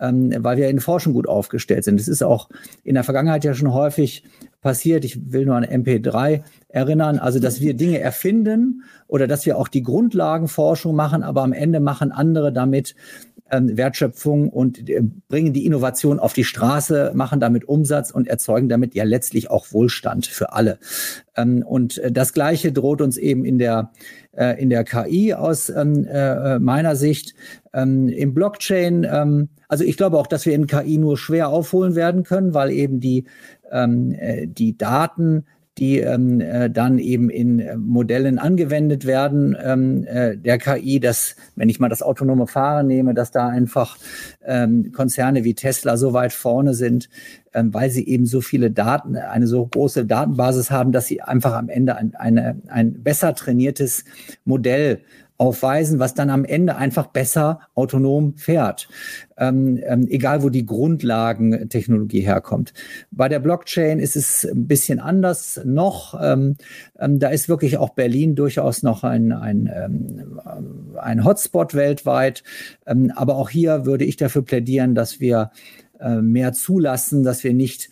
ähm, 0.00 0.34
weil 0.38 0.56
wir 0.56 0.68
in 0.68 0.80
Forschung 0.80 1.12
gut 1.12 1.28
aufgestellt 1.28 1.84
sind. 1.84 2.00
Es 2.00 2.08
ist 2.08 2.22
auch 2.22 2.48
in 2.82 2.94
der 2.94 3.04
Vergangenheit 3.04 3.44
ja 3.44 3.54
schon 3.54 3.72
häufig 3.72 4.24
passiert. 4.60 5.04
Ich 5.04 5.32
will 5.32 5.46
nur 5.46 5.56
an 5.56 5.64
MP3 5.64 6.42
erinnern, 6.68 7.18
also 7.18 7.38
dass 7.38 7.60
wir 7.60 7.74
Dinge 7.74 8.00
erfinden 8.00 8.82
oder 9.06 9.26
dass 9.26 9.46
wir 9.46 9.58
auch 9.58 9.68
die 9.68 9.82
Grundlagenforschung 9.82 10.94
machen, 10.94 11.22
aber 11.22 11.42
am 11.42 11.52
Ende 11.52 11.80
machen 11.80 12.12
andere 12.12 12.52
damit 12.52 12.94
ähm, 13.50 13.76
Wertschöpfung 13.76 14.48
und 14.48 14.88
äh, 14.88 15.02
bringen 15.28 15.52
die 15.52 15.66
Innovation 15.66 16.18
auf 16.18 16.32
die 16.32 16.44
Straße, 16.44 17.12
machen 17.14 17.40
damit 17.40 17.66
Umsatz 17.66 18.10
und 18.10 18.26
erzeugen 18.26 18.68
damit 18.68 18.94
ja 18.94 19.04
letztlich 19.04 19.50
auch 19.50 19.72
Wohlstand 19.72 20.26
für 20.26 20.52
alle. 20.52 20.78
Ähm, 21.36 21.62
und 21.62 21.98
äh, 21.98 22.10
das 22.10 22.32
Gleiche 22.32 22.72
droht 22.72 23.02
uns 23.02 23.16
eben 23.16 23.44
in 23.44 23.58
der 23.58 23.92
äh, 24.32 24.60
in 24.60 24.70
der 24.70 24.84
KI 24.84 25.34
aus 25.34 25.68
ähm, 25.68 26.06
äh, 26.06 26.58
meiner 26.58 26.96
Sicht. 26.96 27.34
Ähm, 27.72 28.08
Im 28.08 28.34
Blockchain, 28.34 29.48
also 29.68 29.84
ich 29.84 29.96
glaube 29.96 30.16
auch, 30.18 30.28
dass 30.28 30.46
wir 30.46 30.54
in 30.54 30.68
KI 30.68 30.96
nur 30.96 31.18
schwer 31.18 31.48
aufholen 31.48 31.96
werden 31.96 32.22
können, 32.22 32.54
weil 32.54 32.70
eben 32.70 33.00
die, 33.00 33.24
die 33.72 34.78
Daten 34.78 35.44
die 35.78 35.98
ähm, 35.98 36.40
äh, 36.40 36.70
dann 36.70 36.98
eben 36.98 37.30
in 37.30 37.58
äh, 37.58 37.76
Modellen 37.76 38.38
angewendet 38.38 39.06
werden. 39.06 39.56
Ähm, 39.60 40.04
äh, 40.06 40.36
der 40.36 40.58
KI, 40.58 41.00
dass, 41.00 41.34
wenn 41.56 41.68
ich 41.68 41.80
mal 41.80 41.88
das 41.88 42.02
autonome 42.02 42.46
Fahren 42.46 42.86
nehme, 42.86 43.12
dass 43.12 43.32
da 43.32 43.48
einfach 43.48 43.98
ähm, 44.44 44.92
Konzerne 44.92 45.42
wie 45.42 45.54
Tesla 45.54 45.96
so 45.96 46.12
weit 46.12 46.32
vorne 46.32 46.74
sind, 46.74 47.08
ähm, 47.54 47.74
weil 47.74 47.90
sie 47.90 48.06
eben 48.06 48.26
so 48.26 48.40
viele 48.40 48.70
Daten, 48.70 49.16
eine 49.16 49.48
so 49.48 49.66
große 49.66 50.06
Datenbasis 50.06 50.70
haben, 50.70 50.92
dass 50.92 51.06
sie 51.06 51.22
einfach 51.22 51.54
am 51.54 51.68
Ende 51.68 51.96
ein, 51.96 52.14
eine, 52.14 52.60
ein 52.68 53.02
besser 53.02 53.34
trainiertes 53.34 54.04
Modell 54.44 55.00
aufweisen, 55.36 55.98
was 55.98 56.14
dann 56.14 56.30
am 56.30 56.44
Ende 56.44 56.76
einfach 56.76 57.08
besser 57.08 57.60
autonom 57.74 58.36
fährt, 58.36 58.88
ähm, 59.36 59.80
ähm, 59.84 60.06
egal 60.08 60.42
wo 60.42 60.48
die 60.48 60.64
Grundlagentechnologie 60.64 62.20
herkommt. 62.20 62.72
Bei 63.10 63.28
der 63.28 63.40
Blockchain 63.40 63.98
ist 63.98 64.14
es 64.14 64.44
ein 64.44 64.68
bisschen 64.68 65.00
anders 65.00 65.60
noch. 65.64 66.18
Ähm, 66.22 66.56
ähm 66.98 67.18
da 67.18 67.28
ist 67.28 67.48
wirklich 67.48 67.78
auch 67.78 67.90
Berlin 67.90 68.36
durchaus 68.36 68.82
noch 68.82 69.02
ein, 69.02 69.32
ein, 69.32 69.68
ähm, 69.74 70.40
ein 71.00 71.24
Hotspot 71.24 71.74
weltweit. 71.74 72.44
Ähm, 72.86 73.12
aber 73.14 73.36
auch 73.36 73.50
hier 73.50 73.86
würde 73.86 74.04
ich 74.04 74.16
dafür 74.16 74.44
plädieren, 74.44 74.94
dass 74.94 75.18
wir 75.18 75.50
äh, 75.98 76.20
mehr 76.20 76.52
zulassen, 76.52 77.24
dass 77.24 77.42
wir 77.42 77.54
nicht 77.54 77.90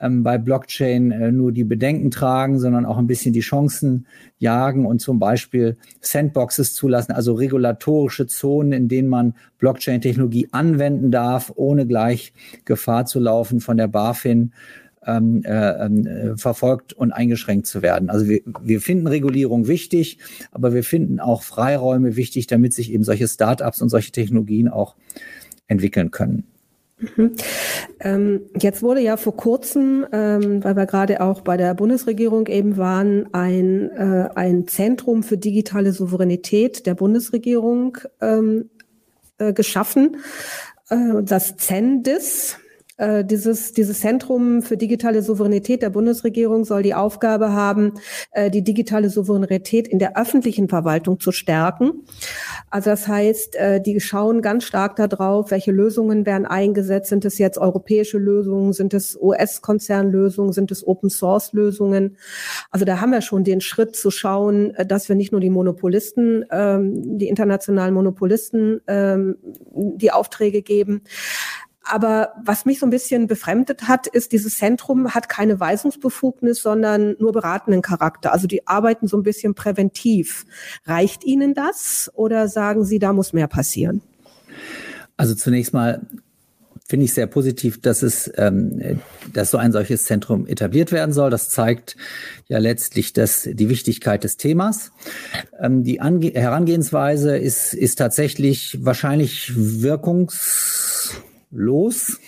ähm, 0.00 0.22
bei 0.22 0.38
Blockchain 0.38 1.10
äh, 1.10 1.32
nur 1.32 1.52
die 1.52 1.64
Bedenken 1.64 2.10
tragen, 2.10 2.58
sondern 2.58 2.84
auch 2.84 2.98
ein 2.98 3.06
bisschen 3.06 3.32
die 3.32 3.40
Chancen 3.40 4.06
jagen 4.38 4.86
und 4.86 5.00
zum 5.00 5.18
Beispiel 5.18 5.76
Sandboxes 6.00 6.74
zulassen, 6.74 7.12
also 7.12 7.34
regulatorische 7.34 8.26
Zonen, 8.26 8.72
in 8.72 8.88
denen 8.88 9.08
man 9.08 9.34
Blockchain-Technologie 9.58 10.48
anwenden 10.52 11.10
darf, 11.10 11.52
ohne 11.54 11.86
gleich 11.86 12.32
Gefahr 12.64 13.06
zu 13.06 13.20
laufen 13.20 13.60
von 13.60 13.76
der 13.76 13.88
BaFin. 13.88 14.52
Ähm, 15.06 15.42
äh, 15.44 15.84
ähm, 15.84 16.06
äh, 16.06 16.36
verfolgt 16.38 16.94
und 16.94 17.12
eingeschränkt 17.12 17.66
zu 17.66 17.82
werden. 17.82 18.08
Also 18.08 18.26
wir, 18.26 18.40
wir 18.62 18.80
finden 18.80 19.06
Regulierung 19.06 19.68
wichtig, 19.68 20.16
aber 20.50 20.72
wir 20.72 20.82
finden 20.82 21.20
auch 21.20 21.42
Freiräume 21.42 22.16
wichtig, 22.16 22.46
damit 22.46 22.72
sich 22.72 22.90
eben 22.90 23.04
solche 23.04 23.28
Startups 23.28 23.82
und 23.82 23.90
solche 23.90 24.12
Technologien 24.12 24.66
auch 24.66 24.96
entwickeln 25.66 26.10
können. 26.10 26.44
Mhm. 27.16 27.32
Ähm, 28.00 28.40
jetzt 28.58 28.82
wurde 28.82 29.00
ja 29.00 29.16
vor 29.16 29.36
kurzem, 29.36 30.06
ähm, 30.12 30.62
weil 30.62 30.76
wir 30.76 30.86
gerade 30.86 31.20
auch 31.20 31.40
bei 31.40 31.56
der 31.56 31.74
Bundesregierung 31.74 32.46
eben 32.46 32.76
waren, 32.76 33.32
ein, 33.32 33.90
äh, 33.90 34.28
ein 34.34 34.66
Zentrum 34.66 35.22
für 35.22 35.38
digitale 35.38 35.92
Souveränität 35.92 36.86
der 36.86 36.94
Bundesregierung 36.94 37.98
ähm, 38.20 38.70
äh, 39.38 39.52
geschaffen, 39.52 40.16
äh, 40.90 41.22
das 41.22 41.56
CENDIS. 41.56 42.58
Äh, 42.96 43.24
dieses, 43.24 43.72
dieses 43.72 44.00
Zentrum 44.00 44.62
für 44.62 44.76
digitale 44.76 45.22
Souveränität 45.22 45.82
der 45.82 45.90
Bundesregierung 45.90 46.64
soll 46.64 46.84
die 46.84 46.94
Aufgabe 46.94 47.52
haben, 47.52 47.94
äh, 48.30 48.50
die 48.50 48.62
digitale 48.62 49.10
Souveränität 49.10 49.88
in 49.88 49.98
der 49.98 50.16
öffentlichen 50.16 50.68
Verwaltung 50.68 51.18
zu 51.18 51.32
stärken. 51.32 52.04
Also 52.70 52.90
das 52.90 53.08
heißt, 53.08 53.56
äh, 53.56 53.80
die 53.80 53.98
schauen 53.98 54.42
ganz 54.42 54.64
stark 54.64 54.94
darauf, 54.94 55.50
welche 55.50 55.72
Lösungen 55.72 56.24
werden 56.24 56.46
eingesetzt. 56.46 57.08
Sind 57.08 57.24
es 57.24 57.38
jetzt 57.38 57.58
europäische 57.58 58.18
Lösungen? 58.18 58.72
Sind 58.72 58.94
es 58.94 59.18
US-Konzernlösungen? 59.20 60.52
Sind 60.52 60.70
es 60.70 60.86
Open-Source-Lösungen? 60.86 62.16
Also 62.70 62.84
da 62.84 63.00
haben 63.00 63.10
wir 63.10 63.22
schon 63.22 63.42
den 63.42 63.60
Schritt 63.60 63.96
zu 63.96 64.12
schauen, 64.12 64.72
dass 64.86 65.08
wir 65.08 65.16
nicht 65.16 65.32
nur 65.32 65.40
die 65.40 65.50
Monopolisten, 65.50 66.44
ähm, 66.52 67.18
die 67.18 67.26
internationalen 67.26 67.94
Monopolisten 67.94 68.82
ähm, 68.86 69.36
die 69.72 70.12
Aufträge 70.12 70.62
geben, 70.62 71.02
aber 71.84 72.34
was 72.42 72.64
mich 72.64 72.78
so 72.78 72.86
ein 72.86 72.90
bisschen 72.90 73.26
befremdet 73.26 73.88
hat, 73.88 74.06
ist, 74.06 74.32
dieses 74.32 74.58
Zentrum 74.58 75.14
hat 75.14 75.28
keine 75.28 75.60
Weisungsbefugnis, 75.60 76.62
sondern 76.62 77.16
nur 77.18 77.32
beratenden 77.32 77.82
Charakter. 77.82 78.32
Also 78.32 78.46
die 78.46 78.66
arbeiten 78.66 79.06
so 79.06 79.16
ein 79.16 79.22
bisschen 79.22 79.54
präventiv. 79.54 80.46
Reicht 80.86 81.24
Ihnen 81.24 81.54
das 81.54 82.10
oder 82.14 82.48
sagen 82.48 82.84
Sie, 82.84 82.98
da 82.98 83.12
muss 83.12 83.32
mehr 83.32 83.48
passieren? 83.48 84.00
Also 85.16 85.34
zunächst 85.34 85.72
mal 85.72 86.00
finde 86.86 87.04
ich 87.04 87.14
sehr 87.14 87.26
positiv, 87.26 87.80
dass 87.80 88.02
es, 88.02 88.30
ähm, 88.36 89.00
dass 89.32 89.50
so 89.50 89.58
ein 89.58 89.72
solches 89.72 90.04
Zentrum 90.04 90.46
etabliert 90.46 90.92
werden 90.92 91.12
soll. 91.12 91.30
Das 91.30 91.48
zeigt 91.48 91.96
ja 92.48 92.58
letztlich 92.58 93.12
dass 93.14 93.48
die 93.50 93.68
Wichtigkeit 93.68 94.22
des 94.24 94.36
Themas. 94.36 94.92
Ähm, 95.60 95.82
die 95.82 96.00
Ange 96.00 96.32
Herangehensweise 96.32 97.36
ist, 97.36 97.72
ist 97.72 97.96
tatsächlich 97.96 98.78
wahrscheinlich 98.84 99.52
wirkungs 99.56 101.22
los. 101.54 102.20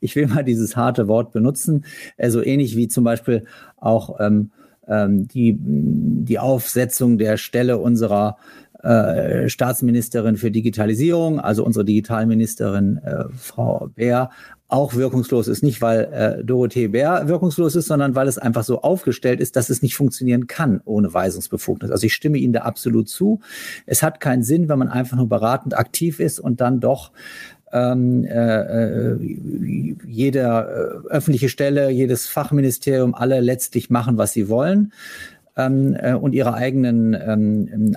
Ich 0.00 0.16
will 0.16 0.26
mal 0.26 0.44
dieses 0.44 0.76
harte 0.76 1.08
Wort 1.08 1.32
benutzen, 1.32 1.84
äh, 2.16 2.30
so 2.30 2.42
ähnlich 2.42 2.76
wie 2.76 2.88
zum 2.88 3.04
Beispiel 3.04 3.44
auch 3.76 4.18
ähm, 4.20 4.50
ähm, 4.86 5.28
die, 5.28 5.56
die 5.58 6.38
Aufsetzung 6.38 7.18
der 7.18 7.36
Stelle 7.36 7.78
unserer 7.78 8.36
äh, 8.82 9.48
Staatsministerin 9.48 10.36
für 10.36 10.50
Digitalisierung, 10.50 11.40
also 11.40 11.64
unsere 11.64 11.84
Digitalministerin 11.84 12.98
äh, 12.98 13.24
Frau 13.34 13.88
Bär, 13.94 14.30
auch 14.68 14.94
wirkungslos 14.94 15.48
ist. 15.48 15.62
Nicht, 15.62 15.80
weil 15.80 16.04
äh, 16.12 16.44
Dorothee 16.44 16.88
Bär 16.88 17.28
wirkungslos 17.28 17.76
ist, 17.76 17.86
sondern 17.86 18.14
weil 18.14 18.28
es 18.28 18.38
einfach 18.38 18.64
so 18.64 18.82
aufgestellt 18.82 19.40
ist, 19.40 19.56
dass 19.56 19.70
es 19.70 19.82
nicht 19.82 19.94
funktionieren 19.94 20.48
kann 20.48 20.80
ohne 20.84 21.14
Weisungsbefugnis. 21.14 21.90
Also 21.90 22.06
ich 22.06 22.14
stimme 22.14 22.38
Ihnen 22.38 22.52
da 22.52 22.60
absolut 22.60 23.08
zu. 23.08 23.40
Es 23.86 24.02
hat 24.02 24.20
keinen 24.20 24.42
Sinn, 24.42 24.68
wenn 24.68 24.78
man 24.78 24.88
einfach 24.88 25.16
nur 25.16 25.28
beratend 25.28 25.78
aktiv 25.78 26.20
ist 26.20 26.40
und 26.40 26.60
dann 26.60 26.80
doch 26.80 27.12
ähm, 27.74 28.24
äh, 28.24 28.60
äh, 28.60 29.18
jede 30.06 30.40
äh, 30.40 31.08
öffentliche 31.08 31.48
Stelle, 31.48 31.90
jedes 31.90 32.28
Fachministerium, 32.28 33.14
alle 33.14 33.40
letztlich 33.40 33.90
machen, 33.90 34.16
was 34.16 34.32
sie 34.32 34.48
wollen 34.48 34.92
ähm, 35.56 35.96
äh, 36.00 36.14
und 36.14 36.34
ihre 36.34 36.54
eigenen 36.54 37.14
ähm, 37.14 37.96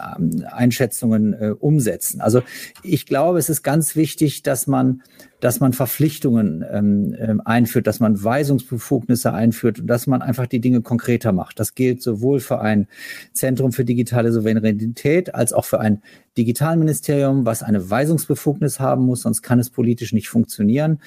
Einschätzungen 0.52 1.34
äh, 1.34 1.54
umsetzen. 1.58 2.22
Also 2.22 2.42
ich 2.84 3.06
glaube, 3.06 3.40
es 3.40 3.50
ist 3.50 3.64
ganz 3.64 3.96
wichtig, 3.96 4.44
dass 4.44 4.68
man 4.68 5.04
dass 5.40 5.60
man 5.60 5.74
Verpflichtungen 5.74 6.66
ähm, 6.70 7.16
ähm, 7.20 7.42
einführt, 7.46 7.88
dass 7.88 8.00
man 8.00 8.24
Weisungsbefugnisse 8.24 9.34
einführt 9.34 9.80
und 9.80 9.88
dass 9.88 10.08
man 10.08 10.22
einfach 10.22 10.48
die 10.48 10.60
Dinge 10.60 10.82
konkreter 10.82 11.32
macht. 11.32 11.60
Das 11.60 11.76
gilt 11.76 12.02
sowohl 12.02 12.40
für 12.40 12.60
ein 12.60 12.88
Zentrum 13.34 13.72
für 13.72 13.86
digitale 13.86 14.32
Souveränität 14.32 15.36
als 15.36 15.54
auch 15.54 15.66
für 15.66 15.80
ein 15.80 16.02
Digitalministerium, 16.38 17.46
was 17.46 17.64
eine 17.64 17.90
Weisungsbefugnis 17.90 18.80
haben 18.80 19.06
muss, 19.06 19.24
sonst 19.24 19.42
kann 19.42 19.60
es 19.60 19.70
politisch 19.70 20.14
nicht 20.14 20.30
funktionieren. 20.30 21.00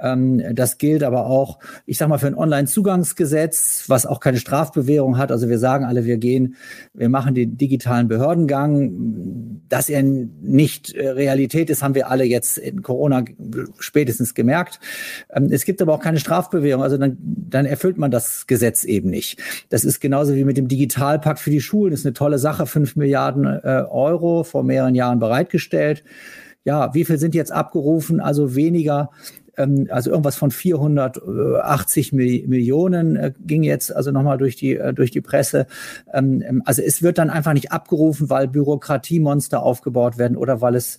Ähm, 0.00 0.42
das 0.54 0.78
gilt 0.78 1.02
aber 1.02 1.26
auch, 1.26 1.58
ich 1.86 1.98
sage 1.98 2.08
mal, 2.08 2.18
für 2.18 2.28
ein 2.28 2.36
Online-Zugangsgesetz, 2.36 3.84
was 3.88 4.06
auch 4.06 4.20
keine 4.20 4.38
Strafbewährung 4.38 5.18
hat. 5.18 5.32
Also 5.32 5.48
wir 5.48 5.58
sagen 5.58 5.84
alle, 5.84 6.04
wir 6.04 6.18
gehen, 6.18 6.56
wir 6.94 7.08
machen 7.08 7.34
den 7.34 7.56
digitalen 7.56 8.08
Behördengang. 8.08 9.62
Dass 9.68 9.88
er 9.88 10.02
nicht 10.02 10.94
äh, 10.94 11.08
Realität 11.08 11.70
ist, 11.70 11.82
haben 11.82 11.94
wir 11.94 12.08
alle 12.08 12.24
jetzt 12.24 12.58
in 12.58 12.82
Corona 12.82 13.24
spätestens 13.78 14.34
gemerkt. 14.34 14.80
Ähm, 15.30 15.48
es 15.50 15.64
gibt 15.64 15.82
aber 15.82 15.94
auch 15.94 16.00
keine 16.00 16.18
Strafbewährung. 16.18 16.82
Also 16.82 16.96
dann, 16.96 17.16
dann 17.20 17.66
erfüllt 17.66 17.98
man 17.98 18.10
das 18.10 18.46
Gesetz 18.46 18.84
eben 18.84 19.10
nicht. 19.10 19.40
Das 19.68 19.84
ist 19.84 20.00
genauso 20.00 20.34
wie 20.34 20.44
mit 20.44 20.56
dem 20.56 20.68
Digitalpakt 20.68 21.40
für 21.40 21.50
die 21.50 21.60
Schulen. 21.60 21.90
Das 21.90 22.00
ist 22.00 22.06
eine 22.06 22.14
tolle 22.14 22.38
Sache, 22.38 22.66
fünf 22.66 22.96
Milliarden 22.96 23.44
äh, 23.44 23.84
Euro 23.88 24.44
vor 24.44 24.62
mehreren 24.62 24.94
Jahren 24.94 25.18
bereitgestellt. 25.18 26.04
Ja, 26.64 26.92
wie 26.94 27.04
viel 27.04 27.18
sind 27.18 27.34
jetzt 27.34 27.52
abgerufen? 27.52 28.20
Also 28.20 28.54
weniger 28.54 29.10
ähm, 29.58 29.88
also 29.90 30.10
irgendwas 30.10 30.36
von 30.36 30.50
480 30.50 32.12
Millionen 32.12 33.16
äh, 33.16 33.32
ging 33.44 33.62
jetzt 33.62 33.94
also 33.94 34.10
nochmal 34.10 34.38
durch 34.38 34.56
die, 34.56 34.76
äh, 34.76 34.94
durch 34.94 35.10
die 35.10 35.20
Presse. 35.20 35.66
Ähm, 36.12 36.62
also 36.64 36.80
es 36.80 37.02
wird 37.02 37.18
dann 37.18 37.28
einfach 37.28 37.52
nicht 37.52 37.72
abgerufen, 37.72 38.30
weil 38.30 38.48
Bürokratiemonster 38.48 39.62
aufgebaut 39.62 40.16
werden 40.16 40.36
oder 40.36 40.60
weil 40.60 40.76
es 40.76 40.98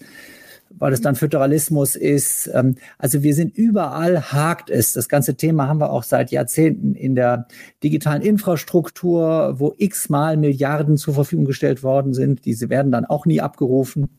weil 0.70 0.94
es 0.94 1.02
dann 1.02 1.16
Föderalismus 1.16 1.96
ist. 1.96 2.50
Ähm, 2.54 2.76
also 2.98 3.24
wir 3.24 3.34
sind 3.34 3.58
überall 3.58 4.32
hakt 4.32 4.70
es. 4.70 4.94
Das 4.94 5.10
ganze 5.10 5.36
Thema 5.36 5.68
haben 5.68 5.80
wir 5.80 5.92
auch 5.92 6.04
seit 6.04 6.32
Jahrzehnten 6.32 6.96
in 6.96 7.16
der 7.16 7.48
digitalen 7.84 8.22
Infrastruktur, 8.22 9.60
wo 9.60 9.74
x-mal 9.78 10.38
Milliarden 10.38 10.98
zur 10.98 11.14
Verfügung 11.14 11.46
gestellt 11.46 11.84
worden 11.84 12.14
sind. 12.14 12.46
Diese 12.46 12.70
werden 12.70 12.92
dann 12.92 13.06
auch 13.06 13.26
nie 13.26 13.42
abgerufen 13.42 14.10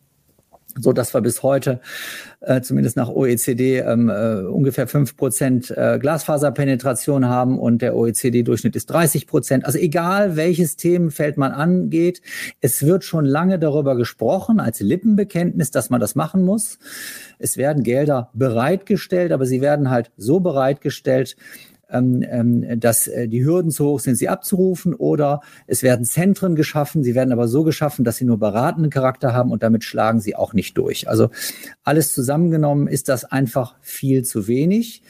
so 0.79 0.93
dass 0.93 1.15
wir 1.15 1.21
bis 1.21 1.43
heute 1.43 1.81
äh, 2.41 2.61
zumindest 2.61 2.97
nach 2.97 3.09
OECD 3.09 3.79
ähm, 3.79 4.09
äh, 4.09 4.43
ungefähr 4.47 4.87
fünf 4.87 5.17
Prozent 5.17 5.71
äh, 5.71 5.99
Glasfaserpenetration 6.01 7.27
haben 7.27 7.59
und 7.59 7.83
der 7.83 7.97
OECD-Durchschnitt 7.97 8.77
ist 8.77 8.87
30 8.87 9.27
Prozent. 9.27 9.65
Also 9.65 9.79
egal 9.79 10.37
welches 10.37 10.77
Themenfeld 10.77 11.37
man 11.37 11.53
angeht, 11.53 12.23
es 12.61 12.85
wird 12.85 13.05
schon 13.05 13.25
lange 13.25 13.59
darüber 13.59 13.97
gesprochen 13.97 14.61
als 14.61 14.81
Lippenbekenntnis, 14.81 15.71
dass 15.71 15.91
man 15.91 16.01
das 16.01 16.15
machen 16.15 16.43
muss. 16.43 16.79
Es 17.39 17.57
werden 17.57 17.83
Gelder 17.83 18.31
bereitgestellt, 18.35 19.33
aber 19.33 19.47
sie 19.47 19.61
werden 19.61 19.91
halt 19.91 20.11
so 20.17 20.41
bereitgestellt, 20.41 21.37
dass 21.91 23.07
äh, 23.09 23.29
die 23.29 23.45
Hürden 23.45 23.71
zu 23.71 23.87
hoch 23.87 24.01
sind, 24.01 24.17
sie 24.17 24.29
abzurufen 24.29 24.95
oder 24.95 25.41
es 25.67 25.83
werden 25.83 26.05
Zentren 26.05 26.55
geschaffen, 26.55 27.03
sie 27.03 27.15
werden 27.15 27.33
aber 27.33 27.49
so 27.49 27.65
geschaffen, 27.65 28.05
dass 28.05 28.17
sie 28.17 28.25
nur 28.25 28.39
beratenden 28.39 28.91
Charakter 28.91 29.33
haben 29.33 29.51
und 29.51 29.63
damit 29.63 29.85
schlagen 29.85 30.21
sie 30.21 30.37
auch 30.37 30.53
nicht 30.53 30.79
durch. 30.79 31.09
Also 31.09 31.31
alles 31.83 32.13
zusammengenommen 32.13 32.87
ist 32.87 33.09
das 33.09 33.25
einfach 33.25 33.75
viel 33.81 34.25
zu 34.25 34.47
wenig. 34.47 35.03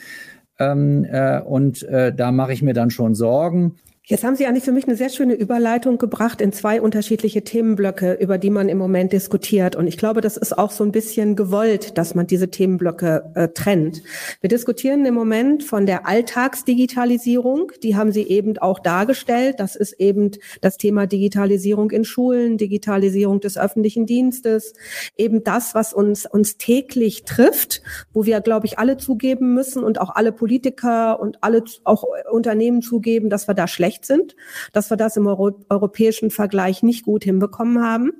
Ähm, 0.58 1.04
äh, 1.04 1.40
und 1.40 1.82
äh, 1.84 2.14
da 2.14 2.32
mache 2.32 2.52
ich 2.52 2.62
mir 2.62 2.74
dann 2.74 2.90
schon 2.90 3.14
Sorgen. 3.14 3.76
Jetzt 4.10 4.24
haben 4.24 4.34
Sie 4.34 4.44
eigentlich 4.44 4.64
für 4.64 4.72
mich 4.72 4.88
eine 4.88 4.96
sehr 4.96 5.08
schöne 5.08 5.34
Überleitung 5.34 5.96
gebracht 5.96 6.40
in 6.40 6.52
zwei 6.52 6.80
unterschiedliche 6.82 7.44
Themenblöcke, 7.44 8.14
über 8.14 8.38
die 8.38 8.50
man 8.50 8.68
im 8.68 8.76
Moment 8.76 9.12
diskutiert. 9.12 9.76
Und 9.76 9.86
ich 9.86 9.96
glaube, 9.96 10.20
das 10.20 10.36
ist 10.36 10.58
auch 10.58 10.72
so 10.72 10.82
ein 10.82 10.90
bisschen 10.90 11.36
gewollt, 11.36 11.96
dass 11.96 12.16
man 12.16 12.26
diese 12.26 12.50
Themenblöcke 12.50 13.30
äh, 13.36 13.48
trennt. 13.50 14.02
Wir 14.40 14.48
diskutieren 14.48 15.06
im 15.06 15.14
Moment 15.14 15.62
von 15.62 15.86
der 15.86 16.08
Alltagsdigitalisierung. 16.08 17.70
Die 17.84 17.94
haben 17.94 18.10
Sie 18.10 18.24
eben 18.24 18.58
auch 18.58 18.80
dargestellt. 18.80 19.60
Das 19.60 19.76
ist 19.76 19.92
eben 20.00 20.32
das 20.60 20.76
Thema 20.76 21.06
Digitalisierung 21.06 21.92
in 21.92 22.04
Schulen, 22.04 22.58
Digitalisierung 22.58 23.38
des 23.38 23.56
öffentlichen 23.56 24.06
Dienstes, 24.06 24.74
eben 25.16 25.44
das, 25.44 25.76
was 25.76 25.92
uns, 25.92 26.26
uns 26.26 26.56
täglich 26.56 27.22
trifft, 27.22 27.80
wo 28.12 28.24
wir, 28.24 28.40
glaube 28.40 28.66
ich, 28.66 28.76
alle 28.76 28.96
zugeben 28.96 29.54
müssen 29.54 29.84
und 29.84 30.00
auch 30.00 30.16
alle 30.16 30.32
Politiker 30.32 31.20
und 31.20 31.44
alle 31.44 31.62
auch 31.84 32.02
Unternehmen 32.28 32.82
zugeben, 32.82 33.30
dass 33.30 33.46
wir 33.46 33.54
da 33.54 33.68
schlecht 33.68 33.99
schlecht 34.00 34.04
sind, 34.04 34.36
dass 34.72 34.90
wir 34.90 34.96
das 34.96 35.16
im 35.16 35.26
Euro 35.26 35.52
europäischen 35.68 36.30
Vergleich 36.30 36.82
nicht 36.82 37.04
gut 37.04 37.24
hinbekommen 37.24 37.82
haben. 37.82 38.12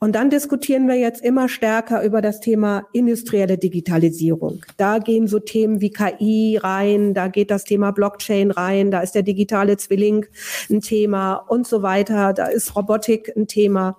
Und 0.00 0.12
dann 0.14 0.30
diskutieren 0.30 0.86
wir 0.86 0.94
jetzt 0.94 1.24
immer 1.24 1.48
stärker 1.48 2.04
über 2.04 2.22
das 2.22 2.38
Thema 2.38 2.86
industrielle 2.92 3.58
Digitalisierung. 3.58 4.64
Da 4.76 4.98
gehen 5.00 5.26
so 5.26 5.40
Themen 5.40 5.80
wie 5.80 5.90
KI 5.90 6.56
rein, 6.62 7.14
da 7.14 7.26
geht 7.26 7.50
das 7.50 7.64
Thema 7.64 7.90
Blockchain 7.90 8.52
rein, 8.52 8.92
da 8.92 9.00
ist 9.00 9.16
der 9.16 9.24
digitale 9.24 9.76
Zwilling 9.76 10.26
ein 10.70 10.82
Thema 10.82 11.34
und 11.34 11.66
so 11.66 11.82
weiter, 11.82 12.32
da 12.32 12.46
ist 12.46 12.76
Robotik 12.76 13.32
ein 13.36 13.48
Thema. 13.48 13.96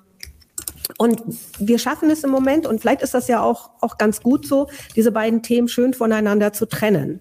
Und 0.98 1.22
wir 1.60 1.80
schaffen 1.80 2.10
es 2.10 2.24
im 2.24 2.32
Moment, 2.32 2.66
und 2.66 2.80
vielleicht 2.80 3.02
ist 3.02 3.14
das 3.14 3.28
ja 3.28 3.44
auch, 3.44 3.70
auch 3.82 3.98
ganz 3.98 4.22
gut 4.22 4.48
so, 4.48 4.68
diese 4.96 5.12
beiden 5.12 5.44
Themen 5.44 5.68
schön 5.68 5.94
voneinander 5.94 6.54
zu 6.54 6.66
trennen 6.66 7.20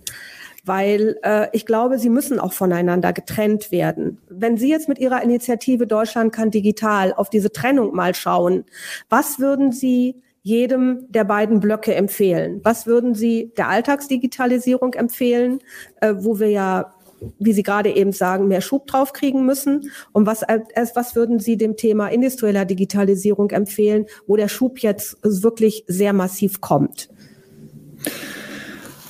weil 0.69 1.19
äh, 1.23 1.49
ich 1.53 1.67
glaube, 1.67 1.99
sie 1.99 2.11
müssen 2.11 2.39
auch 2.39 2.53
voneinander 2.53 3.13
getrennt 3.13 3.73
werden. 3.73 4.19
Wenn 4.29 4.57
Sie 4.57 4.69
jetzt 4.69 4.89
mit 4.89 4.99
Ihrer 4.99 5.23
Initiative 5.23 5.87
Deutschland 5.87 6.33
kann 6.33 6.51
digital 6.51 7.13
auf 7.15 7.31
diese 7.31 7.51
Trennung 7.51 7.95
mal 7.95 8.15
schauen, 8.15 8.65
was 9.09 9.39
würden 9.39 9.73
Sie 9.73 10.23
jedem 10.43 11.11
der 11.11 11.25
beiden 11.25 11.61
Blöcke 11.61 11.95
empfehlen? 11.95 12.61
Was 12.63 12.87
würden 12.87 13.15
Sie 13.15 13.53
der 13.57 13.69
Alltagsdigitalisierung 13.69 14.95
empfehlen, 14.95 15.59
äh, 16.01 16.15
wo 16.17 16.39
wir 16.39 16.49
ja 16.49 16.95
wie 17.39 17.53
Sie 17.53 17.63
gerade 17.65 17.91
eben 17.91 18.13
sagen, 18.13 18.47
mehr 18.47 18.61
Schub 18.61 18.87
drauf 18.87 19.13
kriegen 19.13 19.45
müssen? 19.45 19.91
Und 20.13 20.27
was, 20.27 20.43
äh, 20.43 20.61
was 20.95 21.17
würden 21.17 21.41
Sie 21.41 21.57
dem 21.57 21.77
Thema 21.77 22.09
industrieller 22.09 22.65
Digitalisierung 22.65 23.51
empfehlen, 23.51 24.07
wo 24.27 24.37
der 24.37 24.49
Schub 24.49 24.79
jetzt 24.79 25.19
wirklich 25.23 25.85
sehr 25.89 26.13
massiv 26.13 26.61
kommt? 26.61 27.09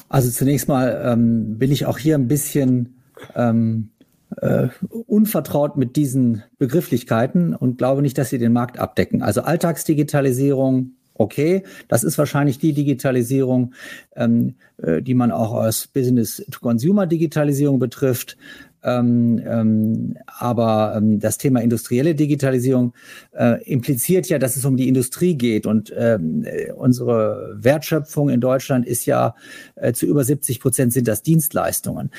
Also 0.08 0.30
zunächst 0.30 0.68
mal 0.68 1.02
ähm, 1.04 1.58
bin 1.58 1.70
ich 1.70 1.86
auch 1.86 1.98
hier 1.98 2.14
ein 2.14 2.28
bisschen 2.28 2.98
ähm, 3.34 3.90
äh, 4.36 4.68
unvertraut 5.06 5.76
mit 5.76 5.96
diesen 5.96 6.42
Begrifflichkeiten 6.58 7.54
und 7.54 7.78
glaube 7.78 8.02
nicht, 8.02 8.18
dass 8.18 8.30
sie 8.30 8.38
den 8.38 8.52
Markt 8.52 8.78
abdecken. 8.78 9.22
Also 9.22 9.42
Alltagsdigitalisierung, 9.42 10.92
okay, 11.14 11.64
das 11.88 12.04
ist 12.04 12.18
wahrscheinlich 12.18 12.58
die 12.58 12.72
Digitalisierung, 12.72 13.74
ähm, 14.16 14.54
äh, 14.78 15.02
die 15.02 15.14
man 15.14 15.32
auch 15.32 15.54
als 15.54 15.86
Business-to-Consumer-Digitalisierung 15.88 17.78
betrifft. 17.78 18.36
Ähm, 18.82 19.42
ähm, 19.44 20.16
aber 20.26 20.94
ähm, 20.96 21.18
das 21.18 21.38
Thema 21.38 21.60
industrielle 21.60 22.14
Digitalisierung 22.14 22.94
äh, 23.36 23.62
impliziert 23.64 24.28
ja, 24.28 24.38
dass 24.38 24.56
es 24.56 24.64
um 24.64 24.76
die 24.76 24.88
Industrie 24.88 25.34
geht. 25.34 25.66
Und 25.66 25.92
ähm, 25.96 26.44
äh, 26.44 26.72
unsere 26.72 27.56
Wertschöpfung 27.56 28.28
in 28.28 28.40
Deutschland 28.40 28.86
ist 28.86 29.06
ja 29.06 29.34
äh, 29.74 29.92
zu 29.92 30.06
über 30.06 30.22
70 30.22 30.60
Prozent 30.60 30.92
sind 30.92 31.08
das 31.08 31.22
Dienstleistungen. 31.22 32.10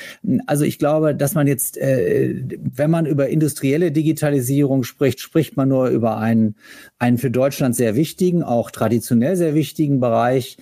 Also 0.46 0.64
ich 0.64 0.78
glaube, 0.78 1.14
dass 1.14 1.34
man 1.34 1.46
jetzt, 1.46 1.78
äh, 1.78 2.42
wenn 2.60 2.90
man 2.90 3.06
über 3.06 3.28
industrielle 3.28 3.90
Digitalisierung 3.90 4.84
spricht, 4.84 5.20
spricht 5.20 5.56
man 5.56 5.68
nur 5.68 5.88
über 5.88 6.18
einen, 6.18 6.56
einen 6.98 7.18
für 7.18 7.30
Deutschland 7.30 7.74
sehr 7.74 7.94
wichtigen, 7.94 8.42
auch 8.42 8.70
traditionell 8.70 9.36
sehr 9.36 9.54
wichtigen 9.54 10.00
Bereich 10.00 10.58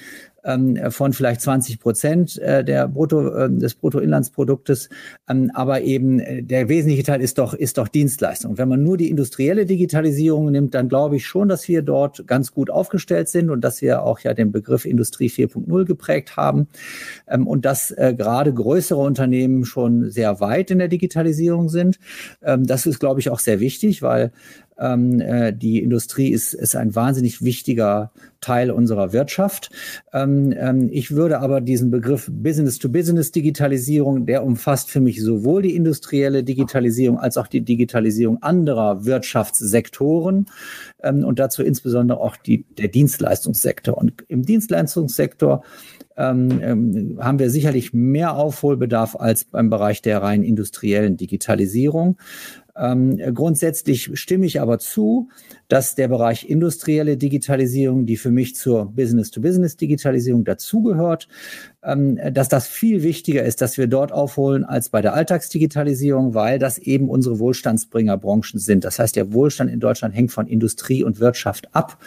von 0.91 1.13
vielleicht 1.13 1.41
20 1.41 1.81
Prozent 1.81 2.39
äh, 2.39 2.65
der 2.65 2.89
Brutto, 2.89 3.29
äh, 3.29 3.51
des 3.51 3.75
Bruttoinlandsproduktes. 3.75 4.89
Ähm, 5.29 5.51
aber 5.53 5.83
eben 5.83 6.21
äh, 6.21 6.43
der 6.43 6.69
wesentliche 6.69 7.03
Teil 7.03 7.21
ist 7.21 7.39
doch, 7.39 7.55
ist 7.55 7.79
doch 7.79 7.89
Dienstleistung. 7.89 8.57
Wenn 8.57 8.69
man 8.69 8.83
nur 8.83 8.97
die 8.97 9.11
industrielle 9.11 9.67
Digitalisierung 9.67 10.51
nimmt, 10.51 10.75
dann 10.75 10.89
glaube 10.89 11.17
ich 11.17 11.27
schon, 11.27 11.49
dass 11.49 11.67
wir 11.69 11.83
dort 11.83 12.27
ganz 12.27 12.53
gut 12.53 12.71
aufgestellt 12.71 13.29
sind 13.29 13.51
und 13.51 13.63
dass 13.63 13.83
wir 13.83 14.03
auch 14.03 14.21
ja 14.21 14.33
den 14.33 14.53
Begriff 14.53 14.85
Industrie 14.85 15.29
4.0 15.29 15.85
geprägt 15.85 16.37
haben 16.37 16.69
ähm, 17.27 17.47
und 17.47 17.65
dass 17.65 17.91
äh, 17.91 18.15
gerade 18.17 18.55
größere 18.55 19.01
Unternehmen 19.01 19.65
schon 19.65 20.11
sehr 20.11 20.41
weit 20.41 20.71
in 20.71 20.79
der 20.79 20.89
Digitalisierung 20.89 21.69
sind. 21.69 21.99
Ähm, 22.43 22.67
das 22.67 22.87
ist, 22.87 23.01
glaube 23.01 23.21
ich, 23.21 23.31
auch 23.31 23.41
sehr 23.41 23.61
wichtig, 23.61 24.03
weil 24.03 24.33
ähm, 24.79 25.21
äh, 25.21 25.53
die 25.53 25.83
Industrie 25.83 26.31
ist, 26.31 26.55
ist 26.55 26.77
ein 26.77 26.95
wahnsinnig 26.95 27.43
wichtiger 27.43 28.13
Teil 28.41 28.71
unserer 28.71 29.13
Wirtschaft. 29.13 29.71
Ähm, 30.13 30.55
ähm, 30.57 30.89
ich 30.93 31.11
würde 31.11 31.41
aber 31.41 31.61
diesen 31.61 31.91
Begriff 31.91 32.31
Business-to-Business-Digitalisierung, 32.33 34.27
der 34.27 34.45
umfasst 34.45 34.91
für 34.91 35.01
mich 35.01 35.23
sowohl 35.23 35.63
die 35.63 35.75
industrielle 35.75 36.45
Digitalisierung 36.45 37.19
als 37.19 37.37
auch 37.37 37.49
die 37.49 37.63
Digitalisierung 37.63 38.43
anderer 38.43 39.05
Wirtschaftssektoren 39.05 40.47
ähm, 41.03 41.25
und 41.25 41.39
dazu 41.39 41.63
insbesondere 41.63 42.21
auch 42.21 42.37
die, 42.37 42.65
der 42.77 42.89
Dienstleistungssektor. 42.89 43.99
Und 43.99 44.25
im 44.29 44.45
Dienstleistungssektor 44.45 45.65
ähm, 46.17 46.61
ähm, 46.63 47.19
haben 47.21 47.39
wir 47.39 47.51
sicherlich 47.51 47.93
mehr 47.93 48.37
Aufholbedarf 48.37 49.17
als 49.17 49.45
beim 49.45 49.71
Bereich 49.71 50.03
der 50.03 50.23
rein 50.23 50.43
industriellen 50.43 51.17
Digitalisierung. 51.17 52.19
Ähm, 52.79 53.19
grundsätzlich 53.35 54.11
stimme 54.15 54.47
ich 54.47 54.61
aber 54.61 54.79
zu, 54.79 55.29
dass 55.69 55.95
der 55.95 56.09
Bereich 56.09 56.49
industrielle 56.49 57.17
Digitalisierung, 57.17 58.07
die 58.07 58.17
für 58.17 58.31
mich 58.31 58.55
zur 58.55 58.87
Business-to-Business-Digitalisierung 58.87 60.45
dazugehört, 60.45 61.29
ähm, 61.83 62.19
dass 62.33 62.49
das 62.49 62.67
viel 62.67 63.03
wichtiger 63.03 63.43
ist, 63.43 63.61
dass 63.61 63.79
wir 63.79 63.87
dort 63.87 64.13
aufholen 64.13 64.65
als 64.65 64.89
bei 64.89 65.03
der 65.03 65.15
Alltagsdigitalisierung, 65.15 66.35
weil 66.35 66.59
das 66.59 66.79
eben 66.79 67.09
unsere 67.09 67.39
Wohlstandsbringerbranchen 67.39 68.61
sind. 68.61 68.85
Das 68.85 68.99
heißt, 68.99 69.17
der 69.17 69.33
Wohlstand 69.33 69.71
in 69.71 69.81
Deutschland 69.81 70.15
hängt 70.15 70.33
von 70.33 70.47
Industrie 70.47 71.03
und 71.03 71.21
Wirtschaft 71.21 71.75
ab. 71.75 71.99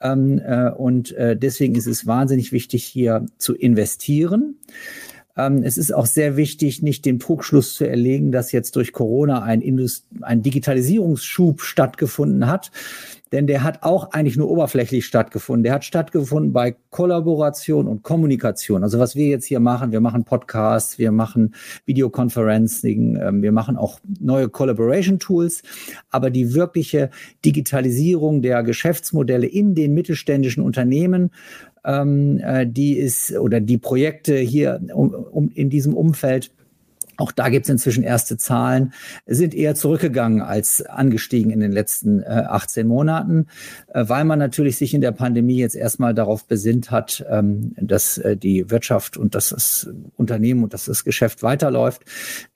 Ähm, 0.00 0.40
äh, 0.44 0.70
und 0.70 1.12
äh, 1.12 1.36
deswegen 1.36 1.74
ist 1.74 1.86
es 1.86 2.06
wahnsinnig 2.06 2.52
wichtig, 2.52 2.84
hier 2.84 3.26
zu 3.36 3.54
investieren. 3.54 4.56
Ähm, 5.36 5.62
es 5.62 5.78
ist 5.78 5.94
auch 5.94 6.06
sehr 6.06 6.36
wichtig, 6.36 6.82
nicht 6.82 7.04
den 7.04 7.18
Trugschluss 7.18 7.74
zu 7.74 7.88
erlegen, 7.88 8.32
dass 8.32 8.52
jetzt 8.52 8.76
durch 8.76 8.92
Corona 8.92 9.42
ein, 9.42 9.60
Indust 9.60 10.06
ein 10.20 10.42
Digitalisierungsschub 10.42 11.62
stattgefunden 11.62 12.46
hat. 12.46 12.70
Denn 13.32 13.46
der 13.46 13.62
hat 13.62 13.84
auch 13.84 14.10
eigentlich 14.10 14.36
nur 14.36 14.50
oberflächlich 14.50 15.06
stattgefunden. 15.06 15.62
Der 15.62 15.74
hat 15.74 15.84
stattgefunden 15.84 16.52
bei 16.52 16.74
Kollaboration 16.90 17.86
und 17.86 18.02
Kommunikation. 18.02 18.82
Also 18.82 18.98
was 18.98 19.14
wir 19.14 19.28
jetzt 19.28 19.44
hier 19.44 19.60
machen, 19.60 19.92
wir 19.92 20.00
machen 20.00 20.24
Podcasts, 20.24 20.98
wir 20.98 21.12
machen 21.12 21.54
Videoconferencing, 21.84 23.20
ähm, 23.22 23.42
wir 23.42 23.52
machen 23.52 23.76
auch 23.76 24.00
neue 24.18 24.48
Collaboration 24.48 25.20
Tools. 25.20 25.62
Aber 26.10 26.30
die 26.30 26.54
wirkliche 26.54 27.10
Digitalisierung 27.44 28.42
der 28.42 28.64
Geschäftsmodelle 28.64 29.46
in 29.46 29.76
den 29.76 29.94
mittelständischen 29.94 30.64
Unternehmen 30.64 31.30
ähm, 31.84 32.38
äh, 32.38 32.66
die 32.66 32.96
ist 32.96 33.32
oder 33.32 33.60
die 33.60 33.78
Projekte 33.78 34.36
hier 34.36 34.80
um, 34.92 35.12
um 35.12 35.50
in 35.54 35.70
diesem 35.70 35.94
Umfeld 35.94 36.50
auch 37.20 37.32
da 37.32 37.50
gibt 37.50 37.66
es 37.66 37.70
inzwischen 37.70 38.02
erste 38.02 38.36
Zahlen, 38.36 38.92
sind 39.26 39.54
eher 39.54 39.74
zurückgegangen 39.74 40.40
als 40.40 40.82
angestiegen 40.82 41.50
in 41.50 41.60
den 41.60 41.70
letzten 41.70 42.20
äh, 42.22 42.44
18 42.48 42.86
Monaten, 42.86 43.46
äh, 43.88 44.04
weil 44.08 44.24
man 44.24 44.38
natürlich 44.38 44.76
sich 44.78 44.94
in 44.94 45.00
der 45.00 45.12
Pandemie 45.12 45.58
jetzt 45.58 45.76
erstmal 45.76 46.14
darauf 46.14 46.46
besinnt 46.46 46.90
hat, 46.90 47.24
ähm, 47.28 47.72
dass 47.76 48.18
äh, 48.18 48.36
die 48.36 48.70
Wirtschaft 48.70 49.16
und 49.16 49.34
dass 49.34 49.50
das 49.50 49.90
Unternehmen 50.16 50.64
und 50.64 50.72
dass 50.72 50.86
das 50.86 51.04
Geschäft 51.04 51.42
weiterläuft 51.42 52.02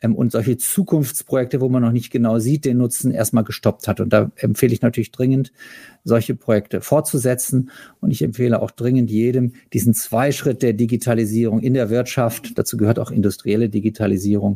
ähm, 0.00 0.14
und 0.14 0.33
solche 0.33 0.57
Zukunftsprojekte, 0.57 1.61
wo 1.61 1.68
man 1.68 1.83
noch 1.83 1.92
nicht 1.92 2.11
genau 2.11 2.38
sieht, 2.38 2.64
den 2.64 2.79
Nutzen 2.79 3.11
erstmal 3.11 3.44
gestoppt 3.44 3.87
hat. 3.87 4.00
Und 4.00 4.12
da 4.12 4.31
empfehle 4.37 4.72
ich 4.72 4.83
natürlich 4.83 5.12
dringend, 5.12 5.53
solche 6.05 6.35
Projekte 6.35 6.81
fortzusetzen. 6.81 7.70
Und 8.00 8.11
ich 8.11 8.22
empfehle 8.22 8.61
auch 8.61 8.70
dringend 8.70 9.11
jedem, 9.11 9.55
diesen 9.72 9.94
Zweischritt 9.94 10.62
der 10.62 10.74
Digitalisierung 10.74 11.61
in 11.61 11.74
der 11.74 11.90
Wirtschaft, 11.90 12.59
dazu 12.59 12.77
gehört 12.77 12.98
auch 12.98 13.11
industrielle 13.11 13.68
Digitalisierung, 13.68 14.54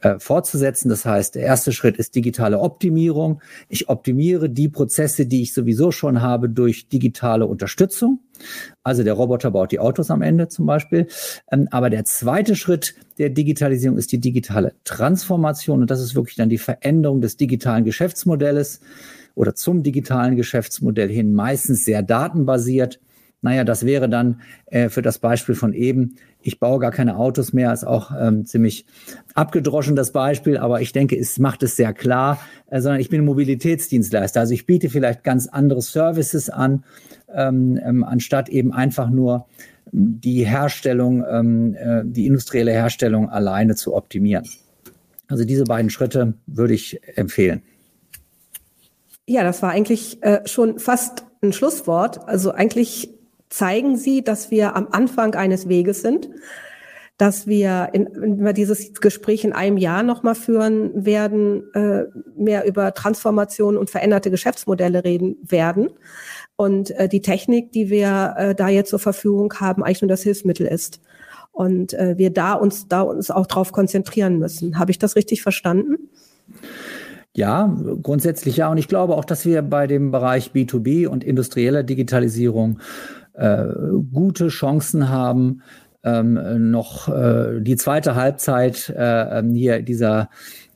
äh, 0.00 0.18
fortzusetzen. 0.18 0.88
Das 0.88 1.04
heißt, 1.04 1.34
der 1.34 1.42
erste 1.42 1.72
Schritt 1.72 1.96
ist 1.96 2.14
digitale 2.14 2.60
Optimierung. 2.60 3.40
Ich 3.68 3.88
optimiere 3.88 4.50
die 4.50 4.68
Prozesse, 4.68 5.26
die 5.26 5.42
ich 5.42 5.52
sowieso 5.52 5.90
schon 5.90 6.20
habe, 6.22 6.48
durch 6.48 6.88
digitale 6.88 7.46
Unterstützung. 7.46 8.20
Also 8.82 9.02
der 9.02 9.14
Roboter 9.14 9.50
baut 9.50 9.72
die 9.72 9.78
Autos 9.78 10.10
am 10.10 10.22
Ende 10.22 10.48
zum 10.48 10.66
Beispiel. 10.66 11.06
Ähm, 11.50 11.68
aber 11.70 11.90
der 11.90 12.04
zweite 12.04 12.56
Schritt 12.56 12.94
der 13.18 13.30
Digitalisierung 13.30 13.96
ist 13.96 14.12
die 14.12 14.20
digitale 14.20 14.74
Transformation. 14.84 15.80
Und 15.80 15.90
das 15.90 16.00
ist 16.00 16.14
wirklich 16.14 16.36
dann 16.36 16.50
die 16.50 16.58
Veränderung 16.58 17.20
des 17.20 17.36
digitalen 17.36 17.84
Geschäftsmodells 17.84 18.80
oder 19.34 19.54
zum 19.54 19.82
digitalen 19.82 20.36
Geschäftsmodell 20.36 21.10
hin, 21.10 21.32
meistens 21.32 21.84
sehr 21.84 22.02
datenbasiert. 22.02 23.00
Naja, 23.46 23.62
das 23.62 23.86
wäre 23.86 24.08
dann 24.08 24.40
äh, 24.66 24.88
für 24.88 25.02
das 25.02 25.20
Beispiel 25.20 25.54
von 25.54 25.72
eben, 25.72 26.16
ich 26.42 26.58
baue 26.58 26.80
gar 26.80 26.90
keine 26.90 27.16
Autos 27.16 27.52
mehr, 27.52 27.72
ist 27.72 27.86
auch 27.86 28.10
ähm, 28.18 28.44
ziemlich 28.44 28.86
abgedroschen 29.34 29.94
das 29.94 30.10
Beispiel, 30.10 30.58
aber 30.58 30.80
ich 30.80 30.92
denke, 30.92 31.16
es 31.16 31.38
macht 31.38 31.62
es 31.62 31.76
sehr 31.76 31.92
klar, 31.92 32.40
äh, 32.66 32.80
sondern 32.80 33.00
ich 33.00 33.08
bin 33.08 33.24
Mobilitätsdienstleister. 33.24 34.40
Also 34.40 34.52
ich 34.52 34.66
biete 34.66 34.90
vielleicht 34.90 35.22
ganz 35.22 35.46
andere 35.46 35.80
Services 35.80 36.50
an, 36.50 36.82
ähm, 37.32 37.78
ähm, 37.84 38.02
anstatt 38.02 38.48
eben 38.48 38.72
einfach 38.72 39.10
nur 39.10 39.46
die 39.92 40.44
Herstellung, 40.44 41.24
ähm, 41.30 41.76
äh, 41.76 42.02
die 42.04 42.26
industrielle 42.26 42.72
Herstellung 42.72 43.30
alleine 43.30 43.76
zu 43.76 43.94
optimieren. 43.94 44.44
Also 45.28 45.44
diese 45.44 45.62
beiden 45.62 45.90
Schritte 45.90 46.34
würde 46.48 46.74
ich 46.74 47.00
empfehlen. 47.14 47.62
Ja, 49.28 49.44
das 49.44 49.62
war 49.62 49.70
eigentlich 49.70 50.20
äh, 50.24 50.40
schon 50.46 50.80
fast 50.80 51.26
ein 51.42 51.52
Schlusswort. 51.52 52.28
Also 52.28 52.50
eigentlich 52.50 53.15
zeigen 53.48 53.96
Sie, 53.96 54.22
dass 54.22 54.50
wir 54.50 54.76
am 54.76 54.88
Anfang 54.90 55.34
eines 55.34 55.68
Weges 55.68 56.02
sind, 56.02 56.28
dass 57.18 57.46
wir, 57.46 57.88
in, 57.92 58.08
wenn 58.12 58.44
wir 58.44 58.52
dieses 58.52 58.92
Gespräch 58.94 59.44
in 59.44 59.52
einem 59.52 59.78
Jahr 59.78 60.02
nochmal 60.02 60.34
führen 60.34 61.06
werden, 61.06 61.72
äh, 61.74 62.04
mehr 62.36 62.66
über 62.66 62.92
Transformation 62.92 63.76
und 63.78 63.90
veränderte 63.90 64.30
Geschäftsmodelle 64.30 65.04
reden 65.04 65.36
werden. 65.42 65.88
Und 66.56 66.90
äh, 66.92 67.08
die 67.08 67.22
Technik, 67.22 67.72
die 67.72 67.88
wir 67.88 68.34
äh, 68.36 68.54
da 68.54 68.68
jetzt 68.68 68.90
zur 68.90 68.98
Verfügung 68.98 69.52
haben, 69.60 69.82
eigentlich 69.82 70.02
nur 70.02 70.08
das 70.08 70.22
Hilfsmittel 70.22 70.66
ist. 70.66 71.00
Und 71.52 71.94
äh, 71.94 72.18
wir 72.18 72.30
da 72.30 72.52
uns 72.52 72.86
da 72.88 73.00
uns 73.00 73.30
auch 73.30 73.46
drauf 73.46 73.72
konzentrieren 73.72 74.38
müssen. 74.38 74.78
Habe 74.78 74.90
ich 74.90 74.98
das 74.98 75.16
richtig 75.16 75.42
verstanden? 75.42 76.10
Ja, 77.34 77.74
grundsätzlich 78.02 78.58
ja. 78.58 78.70
Und 78.70 78.78
ich 78.78 78.88
glaube 78.88 79.14
auch, 79.14 79.24
dass 79.24 79.44
wir 79.46 79.62
bei 79.62 79.86
dem 79.86 80.10
Bereich 80.10 80.52
B2B 80.54 81.06
und 81.06 81.24
industrieller 81.24 81.82
Digitalisierung 81.82 82.78
äh, 83.36 83.66
gute 84.12 84.48
Chancen 84.48 85.08
haben, 85.08 85.62
ähm, 86.04 86.70
noch 86.70 87.08
äh, 87.08 87.60
die 87.60 87.76
zweite 87.76 88.14
Halbzeit 88.14 88.88
äh, 88.96 89.38
ähm, 89.38 89.54
hier 89.54 89.82
dieser 89.82 90.30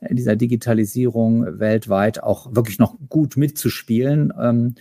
dieser 0.08 0.34
Digitalisierung 0.34 1.60
weltweit 1.60 2.22
auch 2.22 2.54
wirklich 2.54 2.78
noch 2.78 2.96
gut 3.10 3.36
mitzuspielen. 3.36 4.32
Ähm, 4.40 4.74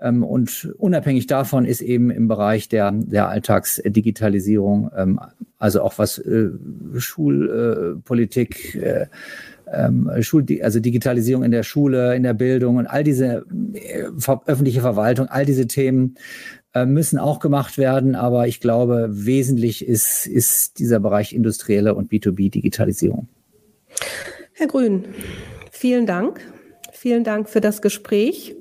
ähm, 0.00 0.24
und 0.24 0.74
unabhängig 0.78 1.26
davon 1.26 1.64
ist 1.64 1.80
eben 1.80 2.10
im 2.10 2.26
Bereich 2.26 2.68
der, 2.68 2.90
der 2.92 3.28
Alltagsdigitalisierung, 3.28 4.90
ähm, 4.96 5.20
also 5.58 5.82
auch 5.82 5.98
was 5.98 6.18
äh, 6.18 6.50
Schulpolitik, 6.96 8.74
äh, 8.74 9.06
ähm, 9.72 10.10
Schul 10.20 10.44
also 10.62 10.80
Digitalisierung 10.80 11.44
in 11.44 11.52
der 11.52 11.62
Schule, 11.62 12.16
in 12.16 12.24
der 12.24 12.34
Bildung 12.34 12.76
und 12.76 12.86
all 12.86 13.04
diese 13.04 13.46
äh, 13.74 14.04
öffentliche 14.46 14.80
Verwaltung, 14.80 15.28
all 15.28 15.46
diese 15.46 15.66
Themen 15.66 16.16
äh, 16.74 16.86
müssen 16.86 17.18
auch 17.18 17.38
gemacht 17.38 17.78
werden. 17.78 18.14
Aber 18.14 18.46
ich 18.46 18.60
glaube, 18.60 19.08
wesentlich 19.10 19.86
ist, 19.86 20.26
ist 20.26 20.78
dieser 20.78 21.00
Bereich 21.00 21.32
industrielle 21.32 21.94
und 21.94 22.10
B2B-Digitalisierung. 22.10 23.28
Herr 24.54 24.66
Grün, 24.66 25.04
vielen 25.70 26.06
Dank. 26.06 26.40
Vielen 26.92 27.24
Dank 27.24 27.48
für 27.48 27.60
das 27.60 27.82
Gespräch. 27.82 28.54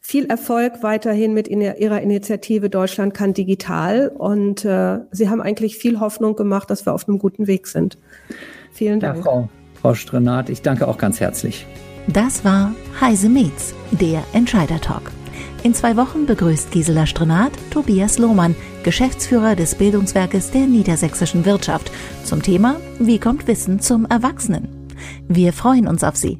Viel 0.00 0.26
Erfolg 0.26 0.82
weiterhin 0.82 1.34
mit 1.34 1.46
in 1.48 1.60
Ihrer 1.60 2.00
Initiative 2.00 2.70
Deutschland 2.70 3.14
kann 3.14 3.34
digital. 3.34 4.08
Und 4.08 4.64
äh, 4.64 5.00
Sie 5.10 5.28
haben 5.28 5.40
eigentlich 5.40 5.76
viel 5.76 6.00
Hoffnung 6.00 6.34
gemacht, 6.34 6.70
dass 6.70 6.86
wir 6.86 6.94
auf 6.94 7.08
einem 7.08 7.18
guten 7.18 7.46
Weg 7.46 7.66
sind. 7.66 7.98
Vielen 8.72 9.00
Dank. 9.00 9.18
Ja, 9.18 9.22
Frau 9.22 9.48
Frau 9.80 9.94
Strenat. 9.94 10.50
Ich 10.50 10.62
danke 10.62 10.88
auch 10.88 10.98
ganz 10.98 11.20
herzlich. 11.20 11.66
Das 12.08 12.44
war 12.44 12.74
Heise 13.00 13.28
Meets, 13.28 13.74
der 13.92 14.24
Entscheider 14.32 14.80
Talk. 14.80 15.12
In 15.64 15.74
zwei 15.74 15.96
Wochen 15.96 16.24
begrüßt 16.26 16.70
Gisela 16.70 17.06
Strenat 17.06 17.52
Tobias 17.70 18.18
Lohmann, 18.18 18.54
Geschäftsführer 18.84 19.56
des 19.56 19.74
Bildungswerkes 19.74 20.52
der 20.52 20.66
niedersächsischen 20.66 21.44
Wirtschaft, 21.44 21.90
zum 22.24 22.42
Thema 22.42 22.76
Wie 23.00 23.18
kommt 23.18 23.46
Wissen 23.48 23.80
zum 23.80 24.06
Erwachsenen? 24.06 24.68
Wir 25.26 25.52
freuen 25.52 25.88
uns 25.88 26.04
auf 26.04 26.16
Sie. 26.16 26.38